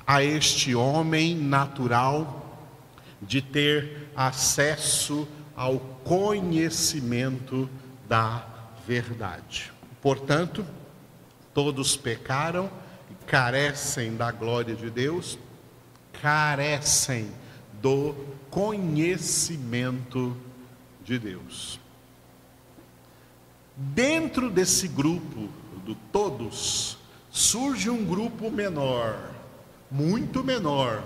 a 0.06 0.22
este 0.22 0.74
homem 0.74 1.34
natural 1.34 2.60
de 3.22 3.40
ter 3.40 4.10
acesso 4.14 5.26
ao 5.56 5.78
conhecimento 6.04 7.68
da 8.08 8.44
verdade. 8.86 9.72
Portanto, 10.02 10.64
todos 11.54 11.96
pecaram 11.96 12.70
e 13.10 13.14
carecem 13.24 14.14
da 14.14 14.30
glória 14.30 14.74
de 14.74 14.90
Deus, 14.90 15.38
carecem 16.20 17.30
do 17.80 18.14
conhecimento 18.50 20.36
de 21.04 21.18
Deus. 21.18 21.78
Dentro 23.76 24.50
desse 24.50 24.88
grupo 24.88 25.48
do 25.84 25.94
todos, 26.10 26.96
surge 27.30 27.90
um 27.90 28.04
grupo 28.04 28.50
menor, 28.50 29.30
muito 29.90 30.42
menor 30.42 31.02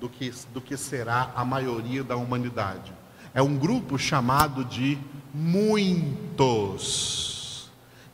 do 0.00 0.08
que, 0.08 0.32
do 0.52 0.60
que 0.60 0.76
será 0.76 1.30
a 1.34 1.44
maioria 1.44 2.02
da 2.02 2.16
humanidade. 2.16 2.92
É 3.32 3.40
um 3.40 3.56
grupo 3.56 3.96
chamado 3.96 4.64
de 4.64 4.98
muitos. 5.32 7.41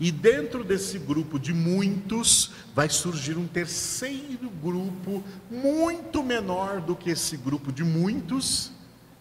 E 0.01 0.13
dentro 0.13 0.63
desse 0.63 0.99
grupo 0.99 1.39
de 1.39 1.53
muitos, 1.53 2.53
vai 2.75 2.89
surgir 2.89 3.37
um 3.37 3.49
terceiro 3.49 4.49
grupo, 4.63 5.25
muito 5.51 6.23
menor 6.23 6.81
do 6.81 6.95
que 6.95 7.11
esse 7.11 7.37
grupo 7.37 7.73
de 7.73 7.83
muitos, 7.83 8.71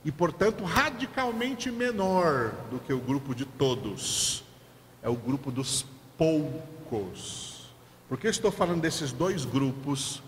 e 0.06 0.12
portanto 0.12 0.64
radicalmente 0.64 1.72
menor 1.72 2.52
do 2.70 2.80
que 2.80 2.94
o 2.94 3.00
grupo 3.00 3.34
de 3.34 3.44
todos. 3.44 4.44
É 5.02 5.10
o 5.10 5.16
grupo 5.16 5.52
dos 5.52 5.84
poucos. 6.18 7.72
Por 8.08 8.18
que 8.20 8.28
estou 8.28 8.52
falando 8.52 8.82
desses 8.82 9.12
dois 9.12 9.46
grupos 9.46 10.22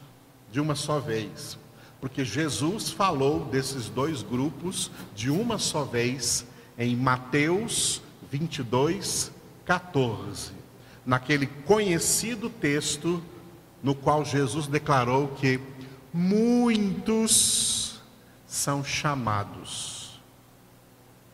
de 0.51 0.59
uma 0.59 0.75
só 0.75 0.99
vez? 0.99 1.57
Porque 2.01 2.25
Jesus 2.25 2.89
falou 2.89 3.45
desses 3.45 3.87
dois 3.87 4.23
grupos 4.23 4.89
de 5.15 5.29
uma 5.29 5.57
só 5.57 5.83
vez 5.83 6.45
em 6.77 6.95
Mateus 6.95 8.01
22, 8.31 9.31
14, 9.69 10.51
naquele 11.05 11.45
conhecido 11.45 12.49
texto 12.49 13.23
no 13.83 13.93
qual 13.93 14.25
Jesus 14.25 14.65
declarou 14.65 15.27
que 15.27 15.59
muitos 16.11 18.01
são 18.47 18.83
chamados, 18.83 20.19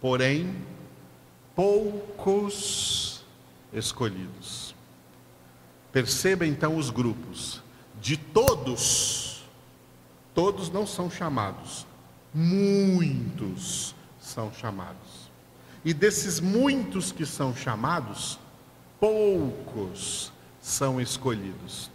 porém 0.02 0.54
poucos 1.56 3.24
escolhidos. 3.71 4.76
Perceba 5.93 6.45
então 6.45 6.76
os 6.76 6.89
grupos. 6.89 7.63
De 8.02 8.17
todos, 8.17 9.45
todos 10.34 10.69
não 10.69 10.86
são 10.86 11.10
chamados, 11.10 11.88
muitos 12.34 13.95
são 14.19 14.54
chamados. 14.54 15.26
E 15.86 15.93
desses 15.93 16.39
muitos 16.39 17.12
que 17.12 17.28
são 17.28 17.56
chamados, 17.56 18.39
poucos 19.00 20.34
são 20.60 21.00
escolhidos. 21.00 21.91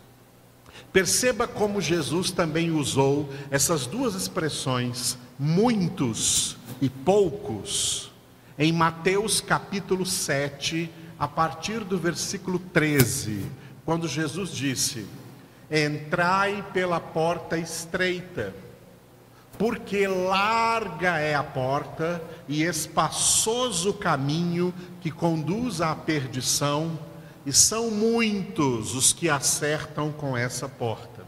Perceba 0.93 1.49
como 1.49 1.81
Jesus 1.81 2.31
também 2.31 2.71
usou 2.71 3.29
essas 3.51 3.87
duas 3.87 4.15
expressões, 4.15 5.19
muitos 5.37 6.57
e 6.81 6.89
poucos, 6.89 8.13
em 8.57 8.73
Mateus 8.73 9.41
capítulo 9.41 10.07
7, 10.07 10.89
a 11.19 11.27
partir 11.27 11.81
do 11.81 11.99
versículo 11.99 12.61
13, 12.61 13.45
quando 13.85 14.07
Jesus 14.07 14.51
disse: 14.51 15.05
Entrai 15.69 16.65
pela 16.73 17.01
porta 17.01 17.59
estreita 17.59 18.55
porque 19.61 20.07
larga 20.07 21.19
é 21.19 21.35
a 21.35 21.43
porta 21.43 22.23
e 22.49 22.63
espaçoso 22.63 23.91
o 23.91 23.93
caminho 23.93 24.73
que 25.03 25.11
conduz 25.11 25.83
à 25.83 25.95
perdição, 25.95 26.99
e 27.45 27.53
são 27.53 27.91
muitos 27.91 28.95
os 28.95 29.13
que 29.13 29.29
acertam 29.29 30.11
com 30.13 30.35
essa 30.35 30.67
porta. 30.67 31.27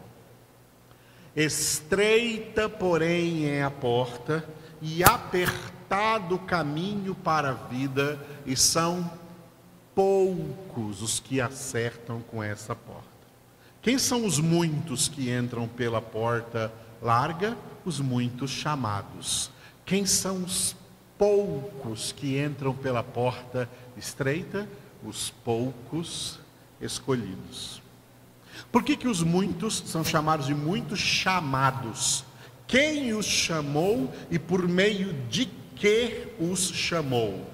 Estreita, 1.36 2.70
porém, 2.70 3.50
é 3.50 3.62
a 3.62 3.70
porta, 3.70 4.42
e 4.80 5.04
apertado 5.04 6.36
o 6.36 6.38
caminho 6.38 7.14
para 7.14 7.50
a 7.50 7.68
vida, 7.68 8.18
e 8.46 8.56
são 8.56 9.12
poucos 9.94 11.02
os 11.02 11.20
que 11.20 11.38
acertam 11.38 12.22
com 12.22 12.42
essa 12.42 12.74
porta. 12.74 13.02
Quem 13.82 13.98
são 13.98 14.24
os 14.24 14.38
muitos 14.38 15.06
que 15.06 15.30
entram 15.30 15.68
pela 15.68 16.00
porta 16.00 16.72
larga? 17.02 17.58
Os 17.84 18.00
muitos 18.00 18.50
chamados. 18.50 19.50
Quem 19.84 20.06
são 20.06 20.44
os 20.44 20.76
poucos 21.18 22.12
que 22.12 22.38
entram 22.38 22.74
pela 22.74 23.02
porta 23.02 23.68
estreita? 23.96 24.68
Os 25.04 25.30
poucos 25.44 26.38
escolhidos. 26.80 27.82
Por 28.70 28.82
que, 28.82 28.96
que 28.96 29.08
os 29.08 29.22
muitos 29.22 29.82
são 29.86 30.04
chamados 30.04 30.46
de 30.46 30.54
muitos 30.54 30.98
chamados? 30.98 32.24
Quem 32.66 33.12
os 33.14 33.26
chamou 33.26 34.12
e 34.30 34.38
por 34.38 34.66
meio 34.66 35.12
de 35.28 35.46
que 35.76 36.28
os 36.38 36.70
chamou? 36.72 37.46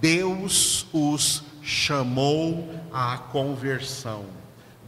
Deus 0.00 0.86
os 0.92 1.42
chamou 1.62 2.68
à 2.92 3.18
conversão. 3.18 4.24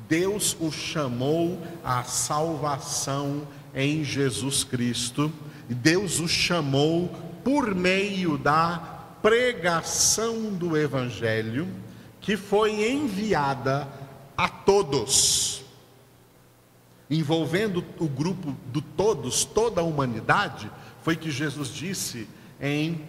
Deus 0.08 0.56
os 0.60 0.74
chamou 0.74 1.60
à 1.82 2.02
salvação 2.02 3.46
em 3.74 4.04
Jesus 4.04 4.64
Cristo. 4.64 5.32
E 5.68 5.74
Deus 5.74 6.20
os 6.20 6.30
chamou 6.30 7.08
por 7.42 7.74
meio 7.74 8.38
da 8.38 8.94
pregação 9.22 10.52
do 10.52 10.76
Evangelho, 10.76 11.66
que 12.20 12.36
foi 12.36 12.90
enviada 12.90 13.88
a 14.36 14.48
todos, 14.48 15.62
envolvendo 17.08 17.84
o 17.98 18.08
grupo 18.08 18.54
do 18.72 18.80
todos, 18.80 19.44
toda 19.44 19.80
a 19.80 19.84
humanidade, 19.84 20.70
foi 21.02 21.16
que 21.16 21.30
Jesus 21.30 21.68
disse 21.68 22.28
em 22.60 23.00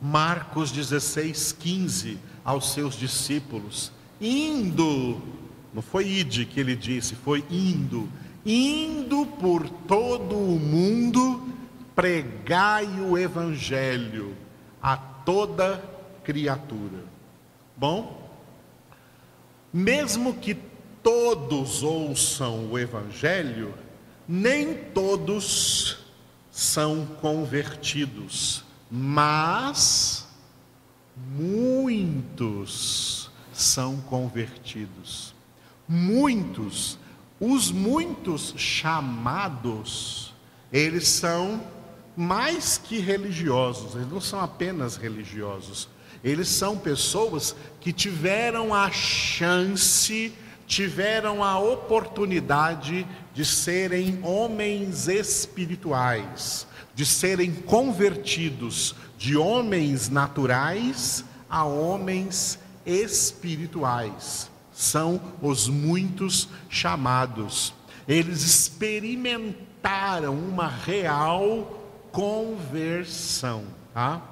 Marcos 0.00 0.70
16, 0.70 1.52
15 1.52 2.18
aos 2.44 2.72
seus 2.72 2.94
discípulos: 2.94 3.92
indo, 4.20 5.20
não 5.74 5.82
foi 5.82 6.08
ide 6.08 6.46
que 6.46 6.60
ele 6.60 6.76
disse, 6.76 7.14
foi 7.14 7.44
indo, 7.50 8.08
indo 8.46 9.26
por 9.26 9.68
todo 9.68 10.36
o 10.36 10.58
mundo, 10.58 11.52
pregai 11.94 12.86
o 13.00 13.18
evangelho 13.18 14.36
a 14.80 14.96
toda 14.96 15.82
criatura. 16.22 17.04
Bom, 17.76 18.30
mesmo 19.72 20.34
que 20.34 20.56
todos 21.02 21.82
ouçam 21.82 22.70
o 22.70 22.78
Evangelho, 22.78 23.74
nem 24.26 24.74
todos 24.74 25.98
são 26.50 27.06
convertidos, 27.20 28.64
mas 28.90 30.26
muitos 31.36 33.30
são 33.52 33.98
convertidos. 33.98 35.34
Muitos, 35.86 36.98
os 37.40 37.70
muitos 37.70 38.54
chamados, 38.56 40.34
eles 40.72 41.08
são 41.08 41.62
mais 42.16 42.78
que 42.78 42.98
religiosos, 42.98 43.94
eles 43.94 44.10
não 44.10 44.20
são 44.20 44.40
apenas 44.40 44.96
religiosos, 44.96 45.88
eles 46.24 46.48
são 46.48 46.78
pessoas 46.78 47.54
que 47.80 47.92
tiveram 47.92 48.72
a 48.72 48.90
chance, 48.90 50.32
tiveram 50.66 51.44
a 51.44 51.58
oportunidade 51.58 53.06
de 53.34 53.44
serem 53.44 54.18
homens 54.22 55.08
espirituais, 55.08 56.66
de 56.94 57.04
serem 57.04 57.52
convertidos 57.52 58.94
de 59.18 59.36
homens 59.36 60.08
naturais 60.08 61.24
a 61.48 61.64
homens 61.64 62.58
espirituais. 62.84 64.50
São 64.76 65.18
os 65.40 65.68
muitos 65.68 66.50
chamados. 66.68 67.72
Eles 68.06 68.42
experimentaram 68.42 70.34
uma 70.34 70.68
real 70.68 71.82
conversão, 72.12 73.64
tá? 73.94 74.22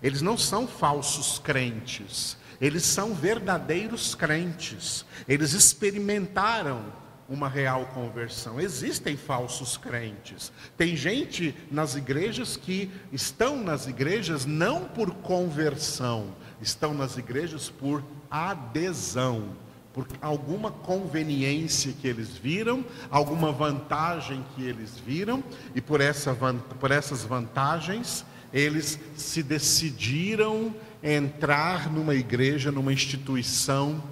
Eles 0.00 0.22
não 0.22 0.38
são 0.38 0.68
falsos 0.68 1.40
crentes, 1.40 2.36
eles 2.60 2.84
são 2.84 3.12
verdadeiros 3.12 4.14
crentes. 4.14 5.04
Eles 5.26 5.52
experimentaram 5.52 6.84
uma 7.28 7.48
real 7.48 7.86
conversão. 7.86 8.60
Existem 8.60 9.16
falsos 9.16 9.76
crentes. 9.76 10.52
Tem 10.76 10.94
gente 10.94 11.56
nas 11.72 11.96
igrejas 11.96 12.56
que 12.56 12.88
estão 13.10 13.56
nas 13.56 13.88
igrejas 13.88 14.46
não 14.46 14.84
por 14.84 15.10
conversão, 15.12 16.36
estão 16.60 16.94
nas 16.94 17.16
igrejas 17.16 17.68
por 17.68 18.04
adesão, 18.30 19.56
por 19.92 20.06
alguma 20.20 20.70
conveniência 20.70 21.92
que 22.00 22.08
eles 22.08 22.30
viram, 22.30 22.84
alguma 23.10 23.52
vantagem 23.52 24.44
que 24.54 24.62
eles 24.62 24.98
viram, 24.98 25.44
e 25.74 25.80
por, 25.80 26.00
essa, 26.00 26.34
por 26.80 26.90
essas 26.90 27.22
vantagens 27.22 28.24
eles 28.52 28.98
se 29.16 29.42
decidiram 29.42 30.74
entrar 31.02 31.90
numa 31.90 32.14
igreja, 32.14 32.70
numa 32.70 32.92
instituição, 32.92 34.02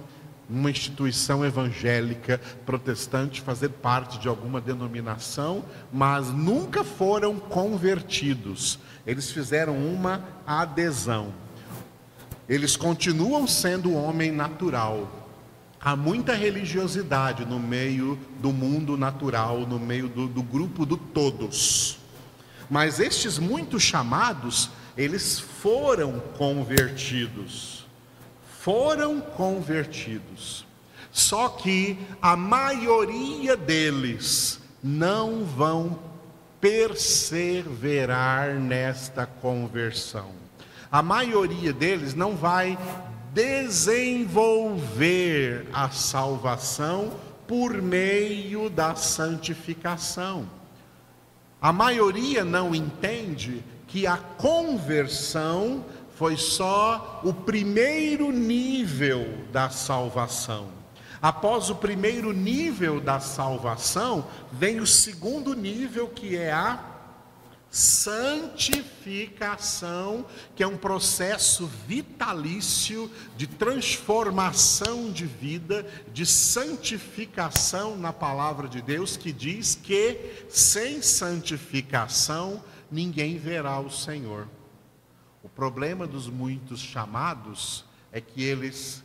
numa 0.49 0.69
instituição 0.69 1.45
evangélica 1.45 2.41
protestante, 2.65 3.39
fazer 3.39 3.69
parte 3.69 4.19
de 4.19 4.27
alguma 4.27 4.59
denominação, 4.59 5.63
mas 5.93 6.27
nunca 6.27 6.83
foram 6.83 7.39
convertidos. 7.39 8.79
Eles 9.05 9.31
fizeram 9.31 9.77
uma 9.77 10.23
adesão. 10.45 11.33
Eles 12.49 12.75
continuam 12.75 13.47
sendo 13.47 13.93
homem 13.93 14.31
natural. 14.31 15.20
Há 15.83 15.95
muita 15.95 16.33
religiosidade 16.35 17.43
no 17.43 17.59
meio 17.59 18.19
do 18.39 18.53
mundo 18.53 18.95
natural, 18.95 19.61
no 19.61 19.79
meio 19.79 20.07
do, 20.07 20.27
do 20.27 20.43
grupo 20.43 20.85
do 20.85 20.95
todos. 20.95 21.97
Mas 22.69 22.99
estes 22.99 23.39
muitos 23.39 23.81
chamados, 23.81 24.69
eles 24.95 25.39
foram 25.39 26.19
convertidos. 26.37 27.87
Foram 28.59 29.19
convertidos. 29.19 30.67
Só 31.11 31.49
que 31.49 31.97
a 32.21 32.35
maioria 32.35 33.57
deles 33.57 34.61
não 34.83 35.43
vão 35.43 35.97
perseverar 36.61 38.53
nesta 38.53 39.25
conversão. 39.25 40.29
A 40.91 41.01
maioria 41.01 41.73
deles 41.73 42.13
não 42.13 42.35
vai 42.35 42.77
desenvolver 43.33 45.65
a 45.73 45.89
salvação 45.89 47.13
por 47.47 47.81
meio 47.81 48.69
da 48.69 48.93
santificação. 48.95 50.45
A 51.61 51.71
maioria 51.71 52.43
não 52.43 52.75
entende 52.75 53.63
que 53.87 54.05
a 54.07 54.17
conversão 54.17 55.85
foi 56.15 56.35
só 56.37 57.21
o 57.23 57.33
primeiro 57.33 58.31
nível 58.31 59.27
da 59.51 59.69
salvação. 59.69 60.81
Após 61.21 61.69
o 61.69 61.75
primeiro 61.75 62.33
nível 62.33 62.99
da 62.99 63.19
salvação, 63.19 64.25
vem 64.51 64.79
o 64.79 64.87
segundo 64.87 65.53
nível, 65.53 66.07
que 66.07 66.35
é 66.35 66.51
a 66.51 66.90
santificação, 67.71 70.25
que 70.53 70.61
é 70.61 70.67
um 70.67 70.75
processo 70.75 71.65
vitalício 71.87 73.09
de 73.37 73.47
transformação 73.47 75.09
de 75.09 75.25
vida, 75.25 75.87
de 76.13 76.25
santificação 76.25 77.95
na 77.95 78.11
palavra 78.11 78.67
de 78.67 78.81
Deus, 78.81 79.15
que 79.15 79.31
diz 79.31 79.73
que 79.73 80.43
sem 80.49 81.01
santificação 81.01 82.61
ninguém 82.91 83.37
verá 83.37 83.79
o 83.79 83.89
Senhor. 83.89 84.49
O 85.41 85.47
problema 85.47 86.05
dos 86.05 86.27
muitos 86.27 86.81
chamados 86.81 87.85
é 88.11 88.19
que 88.19 88.43
eles 88.43 89.01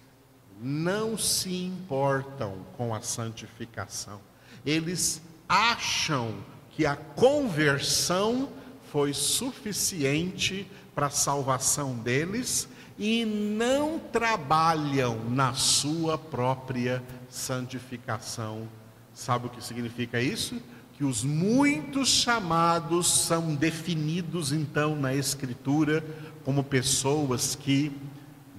não 0.60 1.16
se 1.16 1.54
importam 1.54 2.66
com 2.76 2.92
a 2.92 3.00
santificação. 3.00 4.20
Eles 4.64 5.22
acham 5.48 6.34
que 6.76 6.84
a 6.84 6.94
conversão 6.94 8.50
foi 8.92 9.14
suficiente 9.14 10.70
para 10.94 11.06
a 11.06 11.10
salvação 11.10 11.94
deles 11.94 12.68
e 12.98 13.24
não 13.24 13.98
trabalham 13.98 15.18
na 15.30 15.54
sua 15.54 16.18
própria 16.18 17.02
santificação. 17.30 18.68
Sabe 19.14 19.46
o 19.46 19.50
que 19.50 19.64
significa 19.64 20.20
isso? 20.20 20.60
Que 20.98 21.04
os 21.04 21.24
muitos 21.24 22.10
chamados 22.10 23.10
são 23.10 23.54
definidos 23.54 24.52
então 24.52 24.94
na 24.94 25.14
Escritura 25.14 26.04
como 26.44 26.62
pessoas 26.62 27.54
que 27.54 27.90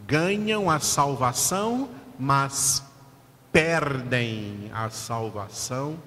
ganham 0.08 0.71
a 0.71 0.80
salvação 0.80 1.88
mas 2.17 2.84
perdem 3.51 4.71
a 4.73 4.89
salvação 4.89 5.97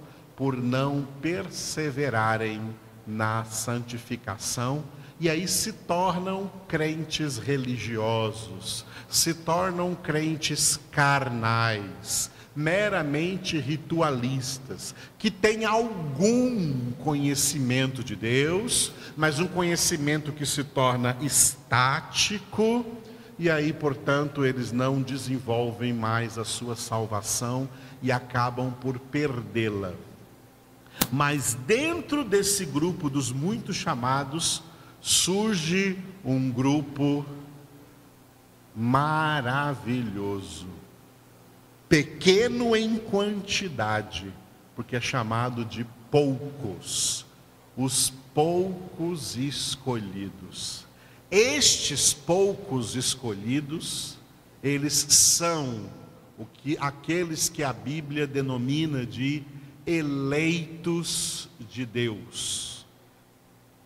por 0.41 0.57
não 0.57 1.07
perseverarem 1.21 2.63
na 3.07 3.45
santificação 3.45 4.83
e 5.21 5.29
aí 5.29 5.47
se 5.47 5.71
tornam 5.71 6.51
crentes 6.67 7.37
religiosos, 7.37 8.87
se 9.07 9.35
tornam 9.35 9.95
crentes 9.95 10.81
carnais, 10.91 12.31
meramente 12.57 13.59
ritualistas, 13.59 14.95
que 15.19 15.31
têm 15.31 15.67
algum 15.67 16.91
conhecimento 16.93 18.03
de 18.03 18.17
Deus, 18.17 18.95
mas 19.19 19.41
um 19.41 19.47
conhecimento 19.47 20.33
que 20.33 20.47
se 20.47 20.65
torna 20.65 21.19
estático, 21.21 22.87
e 23.39 23.51
aí, 23.51 23.75
portanto, 23.75 24.47
eles 24.47 24.73
não 24.73 25.03
desenvolvem 25.03 25.93
mais 25.93 26.39
a 26.39 26.47
sua 26.47 26.77
salvação 26.77 27.69
e 28.03 28.11
acabam 28.11 28.71
por 28.71 28.99
perdê-la. 28.99 29.93
Mas 31.13 31.55
dentro 31.67 32.25
desse 32.25 32.65
grupo 32.65 33.11
dos 33.11 33.33
muitos 33.33 33.77
chamados, 33.77 34.63
surge 35.01 35.99
um 36.25 36.51
grupo 36.51 37.25
maravilhoso, 38.77 40.67
pequeno 41.89 42.77
em 42.77 42.97
quantidade, 42.97 44.33
porque 44.77 44.97
é 44.97 45.01
chamado 45.01 45.65
de 45.65 45.85
poucos, 46.11 47.27
os 47.77 48.11
poucos 48.35 49.37
escolhidos. 49.37 50.87
Estes 51.31 52.13
poucos 52.13 52.97
escolhidos, 52.97 54.19
eles 54.63 54.95
são 55.09 55.89
o 56.39 56.45
que 56.45 56.77
aqueles 56.81 57.49
que 57.49 57.63
a 57.63 57.73
Bíblia 57.73 58.27
denomina 58.27 59.05
de 59.05 59.45
eleitos 59.87 61.49
de 61.59 61.85
Deus. 61.85 62.87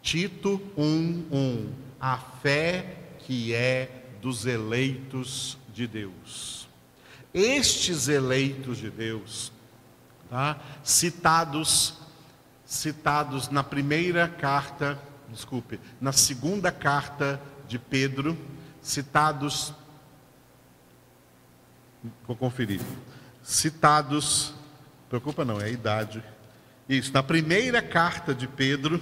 Tito 0.03 0.61
1:1 0.77 1.69
A 2.01 2.19
fé 2.19 2.99
que 3.21 3.55
é 3.55 4.05
dos 4.21 4.47
eleitos 4.47 5.59
de 5.73 5.87
Deus. 5.87 6.69
Estes 7.33 8.09
eleitos 8.09 8.79
de 8.79 8.91
Deus, 8.91 9.53
tá? 10.29 10.59
citados 10.83 11.99
citados 12.67 13.49
na 13.51 13.63
primeira 13.63 14.27
carta, 14.27 14.99
desculpe, 15.29 15.79
na 16.01 16.13
segunda 16.13 16.73
carta 16.73 17.41
de 17.69 17.79
Pedro, 17.79 18.37
citados 18.81 19.75
Vou 22.27 22.37
conferir. 22.37 22.81
Citados, 23.43 24.55
preocupa 25.15 25.45
não, 25.45 25.61
é 25.61 25.67
a 25.67 25.69
idade. 25.69 26.25
Isso, 26.89 27.13
na 27.13 27.23
primeira 27.23 27.81
carta 27.81 28.35
de 28.35 28.49
Pedro, 28.49 29.01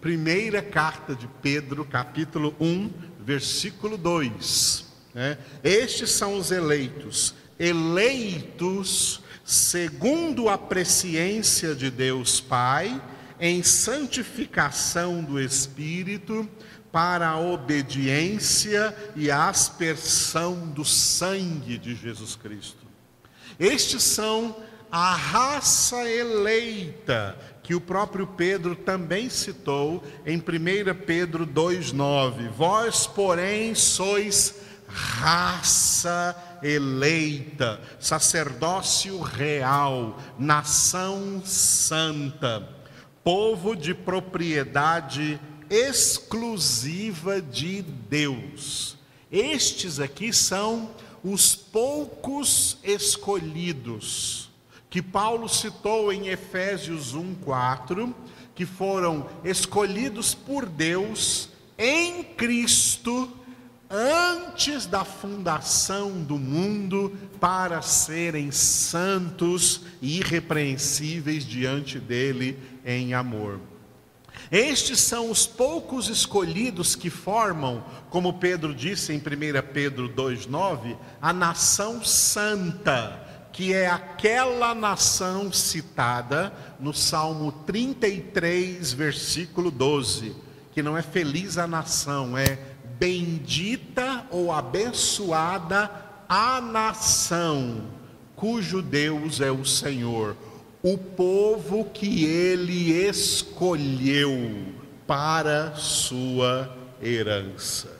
primeira 0.00 0.62
carta 0.62 1.14
de 1.14 1.28
Pedro, 1.42 1.84
capítulo 1.84 2.56
1, 2.58 2.90
versículo 3.20 3.98
2. 3.98 4.86
Né? 5.12 5.36
Estes 5.62 6.12
são 6.12 6.38
os 6.38 6.50
eleitos, 6.50 7.34
eleitos 7.58 9.20
segundo 9.44 10.48
a 10.48 10.56
presciência 10.56 11.74
de 11.74 11.90
Deus 11.90 12.40
Pai, 12.40 12.98
em 13.38 13.62
santificação 13.62 15.22
do 15.22 15.38
Espírito, 15.38 16.48
para 16.90 17.28
a 17.28 17.38
obediência 17.38 18.96
e 19.14 19.30
a 19.30 19.50
aspersão 19.50 20.68
do 20.68 20.86
sangue 20.86 21.76
de 21.76 21.94
Jesus 21.94 22.34
Cristo. 22.34 22.86
Estes 23.58 24.02
são 24.02 24.56
a 24.90 25.14
raça 25.14 26.08
eleita, 26.08 27.38
que 27.62 27.74
o 27.74 27.80
próprio 27.80 28.26
Pedro 28.26 28.74
também 28.74 29.30
citou 29.30 30.02
em 30.26 30.36
1 30.38 30.42
Pedro 31.06 31.46
2,9: 31.46 32.50
Vós, 32.50 33.06
porém, 33.06 33.74
sois 33.74 34.56
raça 34.88 36.36
eleita, 36.62 37.80
sacerdócio 38.00 39.20
real, 39.20 40.18
nação 40.36 41.40
santa, 41.44 42.68
povo 43.22 43.76
de 43.76 43.94
propriedade 43.94 45.40
exclusiva 45.70 47.40
de 47.40 47.82
Deus. 47.82 48.96
Estes 49.30 50.00
aqui 50.00 50.32
são 50.32 50.90
os 51.22 51.54
poucos 51.54 52.78
escolhidos 52.82 54.49
que 54.90 55.00
Paulo 55.00 55.48
citou 55.48 56.12
em 56.12 56.26
Efésios 56.28 57.14
1:4, 57.14 58.12
que 58.54 58.66
foram 58.66 59.26
escolhidos 59.44 60.34
por 60.34 60.66
Deus 60.66 61.48
em 61.78 62.24
Cristo 62.24 63.30
antes 63.88 64.86
da 64.86 65.04
fundação 65.04 66.22
do 66.22 66.36
mundo 66.36 67.16
para 67.40 67.80
serem 67.82 68.50
santos 68.50 69.82
e 70.02 70.18
irrepreensíveis 70.18 71.44
diante 71.44 71.98
dele 71.98 72.58
em 72.84 73.14
amor. 73.14 73.60
Estes 74.50 75.00
são 75.00 75.30
os 75.30 75.46
poucos 75.46 76.08
escolhidos 76.08 76.96
que 76.96 77.10
formam, 77.10 77.84
como 78.10 78.34
Pedro 78.34 78.74
disse 78.74 79.12
em 79.12 79.18
1 79.18 79.22
Pedro 79.72 80.08
2,9, 80.08 80.96
a 81.20 81.32
nação 81.32 82.02
santa, 82.02 83.29
que 83.52 83.72
é 83.72 83.88
aquela 83.88 84.74
nação 84.74 85.52
citada 85.52 86.52
no 86.78 86.94
Salmo 86.94 87.52
33, 87.66 88.92
versículo 88.92 89.70
12, 89.70 90.34
que 90.72 90.82
não 90.82 90.96
é 90.96 91.02
feliz 91.02 91.58
a 91.58 91.66
nação, 91.66 92.36
é 92.36 92.58
bendita 92.98 94.26
ou 94.30 94.52
abençoada 94.52 95.90
a 96.28 96.60
nação, 96.60 97.84
cujo 98.36 98.80
Deus 98.80 99.40
é 99.40 99.50
o 99.50 99.64
Senhor 99.64 100.36
o 100.82 100.96
povo 100.96 101.84
que 101.84 102.24
ele 102.24 102.92
escolheu 103.06 104.64
para 105.06 105.74
sua 105.74 106.74
herança. 107.02 107.98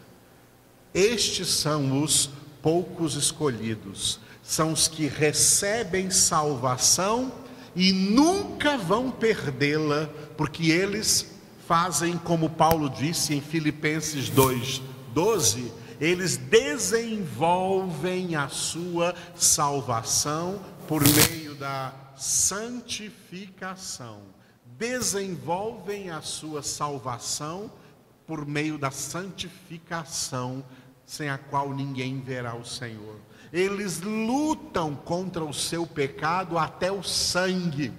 Estes 0.95 1.49
são 1.49 2.03
os 2.03 2.31
poucos 2.63 3.15
escolhidos, 3.17 4.19
são 4.43 4.73
os 4.73 4.89
que 4.89 5.07
recebem 5.07 6.11
salvação 6.11 7.33
e 7.75 7.93
nunca 7.93 8.77
vão 8.77 9.11
perdê-la, 9.11 10.11
porque 10.37 10.71
eles 10.71 11.27
fazem 11.67 12.19
como 12.19 12.51
Paulo 12.51 12.91
disse 12.91 13.35
em 13.35 13.41
Filipenses 13.41 14.29
2:12, 14.29 15.73
eles 16.01 16.37
desenvolvem 16.37 18.35
a 18.35 18.49
sua 18.49 19.15
salvação 19.37 20.61
por 20.89 21.03
meio 21.03 21.55
da 21.55 21.95
santificação. 22.17 24.23
Desenvolvem 24.79 26.11
a 26.11 26.23
sua 26.23 26.63
salvação 26.63 27.71
por 28.27 28.47
meio 28.47 28.79
da 28.79 28.91
santificação, 28.91 30.65
sem 31.05 31.29
a 31.29 31.37
qual 31.37 31.75
ninguém 31.75 32.19
verá 32.21 32.55
o 32.55 32.65
Senhor. 32.65 33.17
Eles 33.53 34.01
lutam 34.01 34.95
contra 34.95 35.45
o 35.45 35.53
seu 35.53 35.87
pecado 35.87 36.57
até 36.57 36.93
o 36.93 37.03
sangue. 37.03 37.93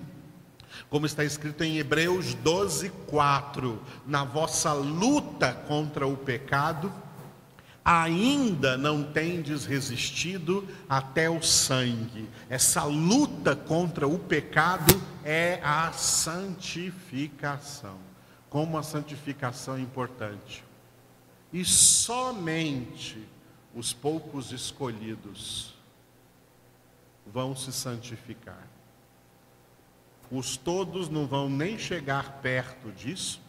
Como 0.90 1.06
está 1.06 1.24
escrito 1.24 1.64
em 1.64 1.78
Hebreus 1.78 2.34
12, 2.34 2.90
4: 3.08 3.82
Na 4.06 4.24
vossa 4.24 4.74
luta 4.74 5.54
contra 5.68 6.08
o 6.08 6.16
pecado, 6.16 6.92
ainda 7.84 8.78
não 8.78 9.04
tendes 9.04 9.66
resistido 9.66 10.68
até 10.88 11.28
o 11.30 11.42
sangue. 11.42 12.30
Essa 12.50 12.84
luta 12.84 13.56
contra 13.56 14.08
o 14.08 14.20
pecado 14.20 15.02
é 15.24 15.60
a 15.64 15.92
santificação. 15.92 17.98
Como 18.50 18.78
a 18.78 18.84
santificação 18.84 19.76
é 19.76 19.82
importante. 19.82 20.64
E 21.52 21.66
somente 21.66 23.28
os 23.76 23.94
poucos 23.94 24.52
escolhidos 24.52 25.74
vão 27.26 27.56
se 27.56 27.72
santificar. 27.72 28.68
Os 30.30 30.58
todos 30.58 31.10
não 31.10 31.28
vão 31.28 31.50
nem 31.50 31.78
chegar 31.78 32.40
perto 32.42 32.92
disso. 32.92 33.42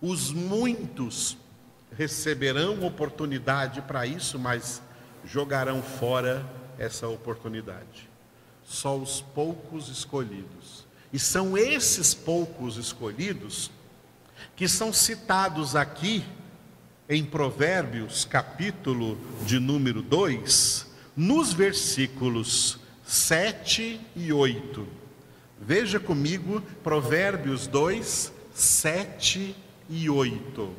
Os 0.00 0.30
muitos 0.30 1.36
receberão 1.96 2.84
oportunidade 2.84 3.82
para 3.82 4.06
isso, 4.06 4.38
mas 4.38 4.82
jogarão 5.24 5.82
fora 5.82 6.44
essa 6.78 7.08
oportunidade. 7.08 8.10
Só 8.64 8.96
os 8.96 9.20
poucos 9.20 9.88
escolhidos. 9.88 10.86
E 11.12 11.18
são 11.18 11.56
esses 11.56 12.14
poucos 12.14 12.76
escolhidos 12.76 13.70
que 14.56 14.66
são 14.68 14.92
citados 14.92 15.76
aqui 15.76 16.24
em 17.08 17.24
Provérbios, 17.24 18.24
capítulo 18.24 19.18
de 19.44 19.58
número 19.58 20.00
2, 20.00 20.86
nos 21.16 21.52
versículos 21.52 22.78
7 23.04 24.00
e 24.16 24.32
8. 24.32 24.86
Veja 25.60 26.00
comigo 26.00 26.62
Provérbios 26.82 27.66
2, 27.66 28.32
7 28.54 29.54
e 29.88 30.08
8. 30.08 30.70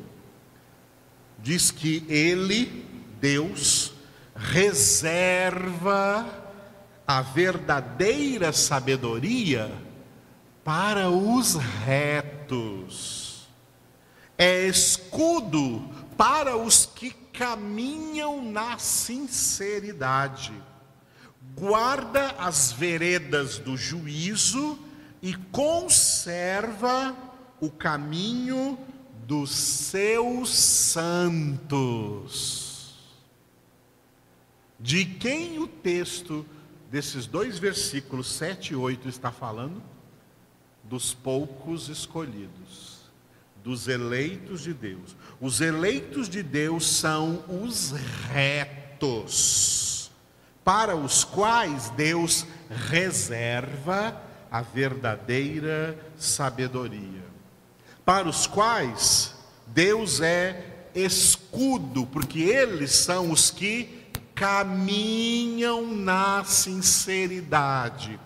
Diz 1.38 1.70
que 1.70 2.04
ele, 2.08 2.84
Deus, 3.20 3.92
reserva 4.34 6.26
a 7.06 7.22
verdadeira 7.22 8.52
sabedoria 8.52 9.70
para 10.64 11.08
os 11.08 11.54
retos, 11.54 13.46
é 14.36 14.66
escudo 14.66 15.88
para 16.16 16.56
os 16.56 16.86
que 16.86 17.10
caminham 17.32 18.42
na 18.50 18.78
sinceridade, 18.78 20.52
guarda 21.54 22.30
as 22.38 22.72
veredas 22.72 23.58
do 23.58 23.76
juízo 23.76 24.78
e 25.22 25.34
conserva 25.34 27.14
o 27.60 27.70
caminho 27.70 28.78
dos 29.26 29.50
seus 29.50 30.50
santos. 30.50 31.96
De 34.78 35.04
quem 35.04 35.58
o 35.58 35.66
texto 35.66 36.46
desses 36.90 37.26
dois 37.26 37.58
versículos 37.58 38.28
7 38.28 38.74
e 38.74 38.76
8 38.76 39.08
está 39.08 39.32
falando? 39.32 39.82
Dos 40.84 41.12
poucos 41.12 41.88
escolhidos, 41.88 42.85
dos 43.66 43.88
eleitos 43.88 44.62
de 44.62 44.72
Deus. 44.72 45.16
Os 45.40 45.60
eleitos 45.60 46.28
de 46.28 46.40
Deus 46.40 46.88
são 46.88 47.42
os 47.48 47.92
retos, 48.32 50.08
para 50.62 50.94
os 50.94 51.24
quais 51.24 51.90
Deus 51.90 52.46
reserva 52.88 54.22
a 54.48 54.62
verdadeira 54.62 55.98
sabedoria, 56.16 57.24
para 58.04 58.28
os 58.28 58.46
quais 58.46 59.34
Deus 59.66 60.20
é 60.20 60.86
escudo, 60.94 62.06
porque 62.06 62.42
eles 62.42 62.92
são 62.92 63.32
os 63.32 63.50
que 63.50 64.06
caminham 64.32 65.92
na 65.92 66.44
sinceridade. 66.44 68.16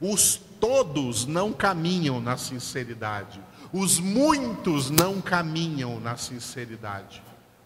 Os 0.00 0.34
todos 0.58 1.26
não 1.26 1.52
caminham 1.52 2.20
na 2.20 2.36
sinceridade. 2.36 3.40
Os 3.72 4.00
muitos 4.00 4.90
não 4.90 5.20
caminham 5.20 6.00
na 6.00 6.16
sinceridade. 6.16 7.22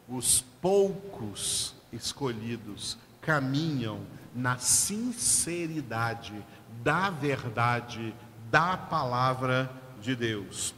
Os 0.08 0.44
poucos 0.60 1.74
escolhidos 1.92 2.98
caminham 3.22 4.00
na 4.34 4.58
sinceridade 4.58 6.34
da 6.82 7.08
verdade 7.08 8.14
da 8.50 8.76
palavra 8.76 9.70
de 10.02 10.14
Deus. 10.14 10.74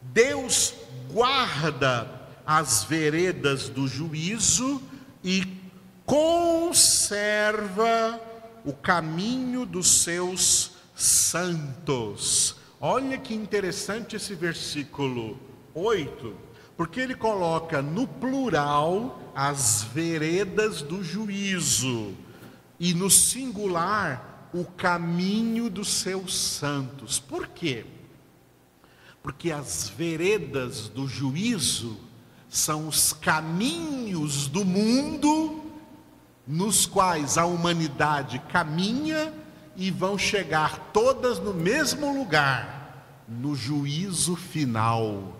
Deus 0.00 0.74
guarda 1.10 2.22
as 2.46 2.84
veredas 2.84 3.68
do 3.68 3.86
juízo 3.86 4.82
e 5.22 5.60
conserva 6.06 7.40
o 8.64 8.72
caminho 8.72 9.66
dos 9.66 10.02
seus 10.02 10.72
santos. 10.94 12.56
Olha 12.84 13.16
que 13.16 13.32
interessante 13.32 14.16
esse 14.16 14.34
versículo 14.34 15.38
8, 15.72 16.34
porque 16.76 16.98
ele 16.98 17.14
coloca 17.14 17.80
no 17.80 18.08
plural 18.08 19.30
as 19.36 19.84
veredas 19.84 20.82
do 20.82 21.00
juízo 21.00 22.12
e 22.80 22.92
no 22.92 23.08
singular 23.08 24.50
o 24.52 24.64
caminho 24.64 25.70
dos 25.70 25.90
seus 25.90 26.36
santos. 26.36 27.20
Por 27.20 27.46
quê? 27.46 27.86
Porque 29.22 29.52
as 29.52 29.88
veredas 29.88 30.88
do 30.88 31.06
juízo 31.06 31.96
são 32.48 32.88
os 32.88 33.12
caminhos 33.12 34.48
do 34.48 34.64
mundo 34.64 35.62
nos 36.44 36.84
quais 36.84 37.38
a 37.38 37.46
humanidade 37.46 38.40
caminha 38.50 39.32
e 39.76 39.90
vão 39.90 40.18
chegar 40.18 40.90
todas 40.92 41.38
no 41.38 41.54
mesmo 41.54 42.16
lugar, 42.16 43.24
no 43.28 43.54
juízo 43.54 44.36
final, 44.36 45.36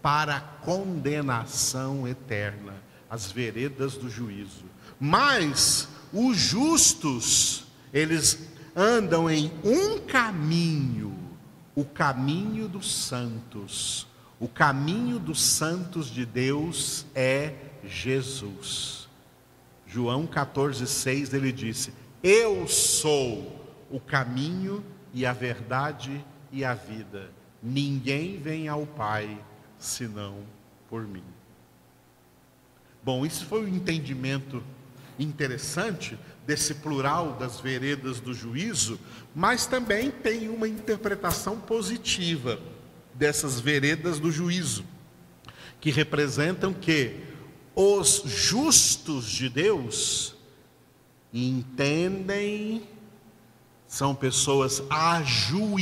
para 0.00 0.40
condenação 0.40 2.06
eterna, 2.06 2.74
as 3.08 3.30
veredas 3.30 3.94
do 3.94 4.08
juízo. 4.08 4.64
Mas 4.98 5.88
os 6.12 6.36
justos, 6.36 7.64
eles 7.92 8.38
andam 8.74 9.30
em 9.30 9.52
um 9.64 9.98
caminho, 9.98 11.16
o 11.74 11.84
caminho 11.84 12.68
dos 12.68 12.92
santos. 13.06 14.06
O 14.38 14.48
caminho 14.48 15.18
dos 15.18 15.40
santos 15.40 16.08
de 16.10 16.26
Deus 16.26 17.06
é 17.14 17.54
Jesus. 17.84 19.08
João 19.86 20.26
14,6 20.26 21.32
ele 21.32 21.52
disse: 21.52 21.92
Eu 22.22 22.66
sou 22.66 23.61
o 23.92 24.00
caminho 24.00 24.82
e 25.14 25.24
a 25.24 25.32
verdade 25.32 26.24
e 26.50 26.64
a 26.64 26.74
vida. 26.74 27.30
Ninguém 27.62 28.38
vem 28.38 28.66
ao 28.66 28.84
Pai 28.86 29.38
senão 29.78 30.38
por 30.88 31.06
mim. 31.06 31.22
Bom, 33.04 33.24
isso 33.24 33.44
foi 33.46 33.64
um 33.64 33.68
entendimento 33.68 34.62
interessante 35.18 36.18
desse 36.46 36.74
plural 36.76 37.34
das 37.34 37.60
veredas 37.60 38.18
do 38.18 38.32
juízo, 38.32 38.98
mas 39.34 39.66
também 39.66 40.10
tem 40.10 40.48
uma 40.48 40.66
interpretação 40.66 41.60
positiva 41.60 42.60
dessas 43.14 43.60
veredas 43.60 44.18
do 44.18 44.32
juízo, 44.32 44.84
que 45.80 45.90
representam 45.90 46.72
que 46.72 47.20
os 47.74 48.22
justos 48.24 49.26
de 49.26 49.48
Deus 49.48 50.34
entendem, 51.32 52.82
são 53.92 54.14
pessoas 54.14 54.82
ajuizadas, 54.88 55.76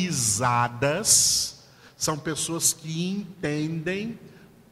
são 1.96 2.18
pessoas 2.18 2.72
que 2.72 3.08
entendem 3.08 4.18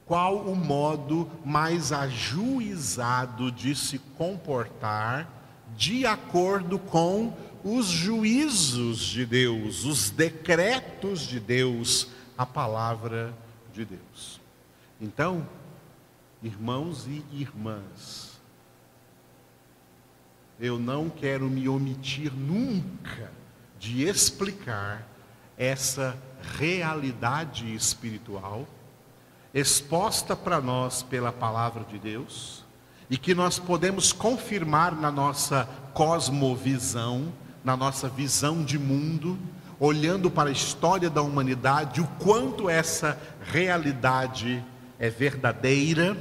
qual 0.04 0.38
o 0.38 0.56
modo 0.56 1.30
mais 1.44 1.92
ajuizado 1.92 3.52
de 3.52 3.76
se 3.76 4.00
comportar 4.18 5.30
de 5.76 6.04
acordo 6.04 6.80
com 6.80 7.32
os 7.62 7.86
juízos 7.86 8.98
de 9.02 9.24
Deus, 9.24 9.84
os 9.84 10.10
decretos 10.10 11.20
de 11.20 11.38
Deus, 11.38 12.08
a 12.36 12.44
palavra 12.44 13.32
de 13.72 13.84
Deus. 13.84 14.40
Então, 15.00 15.46
irmãos 16.42 17.06
e 17.06 17.22
irmãs, 17.30 18.27
eu 20.60 20.78
não 20.78 21.08
quero 21.08 21.48
me 21.48 21.68
omitir 21.68 22.32
nunca 22.32 23.30
de 23.78 24.02
explicar 24.02 25.06
essa 25.56 26.16
realidade 26.58 27.74
espiritual 27.74 28.66
exposta 29.52 30.36
para 30.36 30.60
nós 30.60 31.02
pela 31.02 31.32
palavra 31.32 31.84
de 31.84 31.98
Deus 31.98 32.64
e 33.10 33.16
que 33.16 33.34
nós 33.34 33.58
podemos 33.58 34.12
confirmar 34.12 34.94
na 34.94 35.10
nossa 35.10 35.68
cosmovisão, 35.94 37.32
na 37.64 37.76
nossa 37.76 38.08
visão 38.08 38.62
de 38.62 38.78
mundo, 38.78 39.38
olhando 39.80 40.30
para 40.30 40.50
a 40.50 40.52
história 40.52 41.08
da 41.08 41.22
humanidade, 41.22 42.00
o 42.00 42.06
quanto 42.18 42.68
essa 42.68 43.18
realidade 43.42 44.62
é 44.98 45.08
verdadeira, 45.08 46.16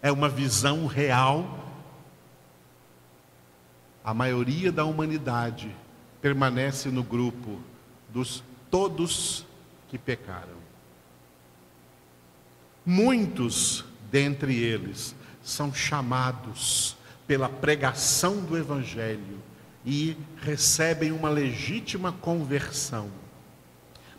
é 0.00 0.12
uma 0.12 0.28
visão 0.28 0.86
real. 0.86 1.58
A 4.08 4.14
maioria 4.14 4.72
da 4.72 4.86
humanidade 4.86 5.70
permanece 6.22 6.88
no 6.88 7.02
grupo 7.02 7.60
dos 8.08 8.42
todos 8.70 9.44
que 9.86 9.98
pecaram. 9.98 10.56
Muitos 12.86 13.84
dentre 14.10 14.56
eles 14.56 15.14
são 15.42 15.74
chamados 15.74 16.96
pela 17.26 17.50
pregação 17.50 18.40
do 18.40 18.56
Evangelho 18.56 19.42
e 19.84 20.16
recebem 20.40 21.12
uma 21.12 21.28
legítima 21.28 22.10
conversão. 22.10 23.10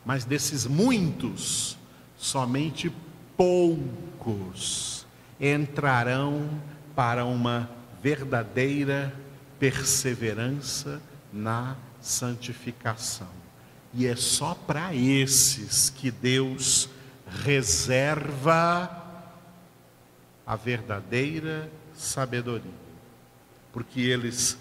Mas 0.05 0.23
desses 0.23 0.67
muitos, 0.67 1.75
somente 2.15 2.93
poucos 3.35 5.07
entrarão 5.41 6.47
para 6.95 7.25
uma 7.25 7.67
verdadeira 8.03 9.11
perseverança 9.59 11.01
na 11.31 11.75
santificação. 12.01 13.27
E 13.93 14.05
é 14.07 14.15
só 14.15 14.53
para 14.55 14.95
esses 14.95 15.89
que 15.89 16.09
Deus 16.09 16.89
reserva 17.43 18.95
a 20.45 20.55
verdadeira 20.55 21.69
sabedoria. 21.93 22.89
porque 23.71 24.01
eles 24.01 24.57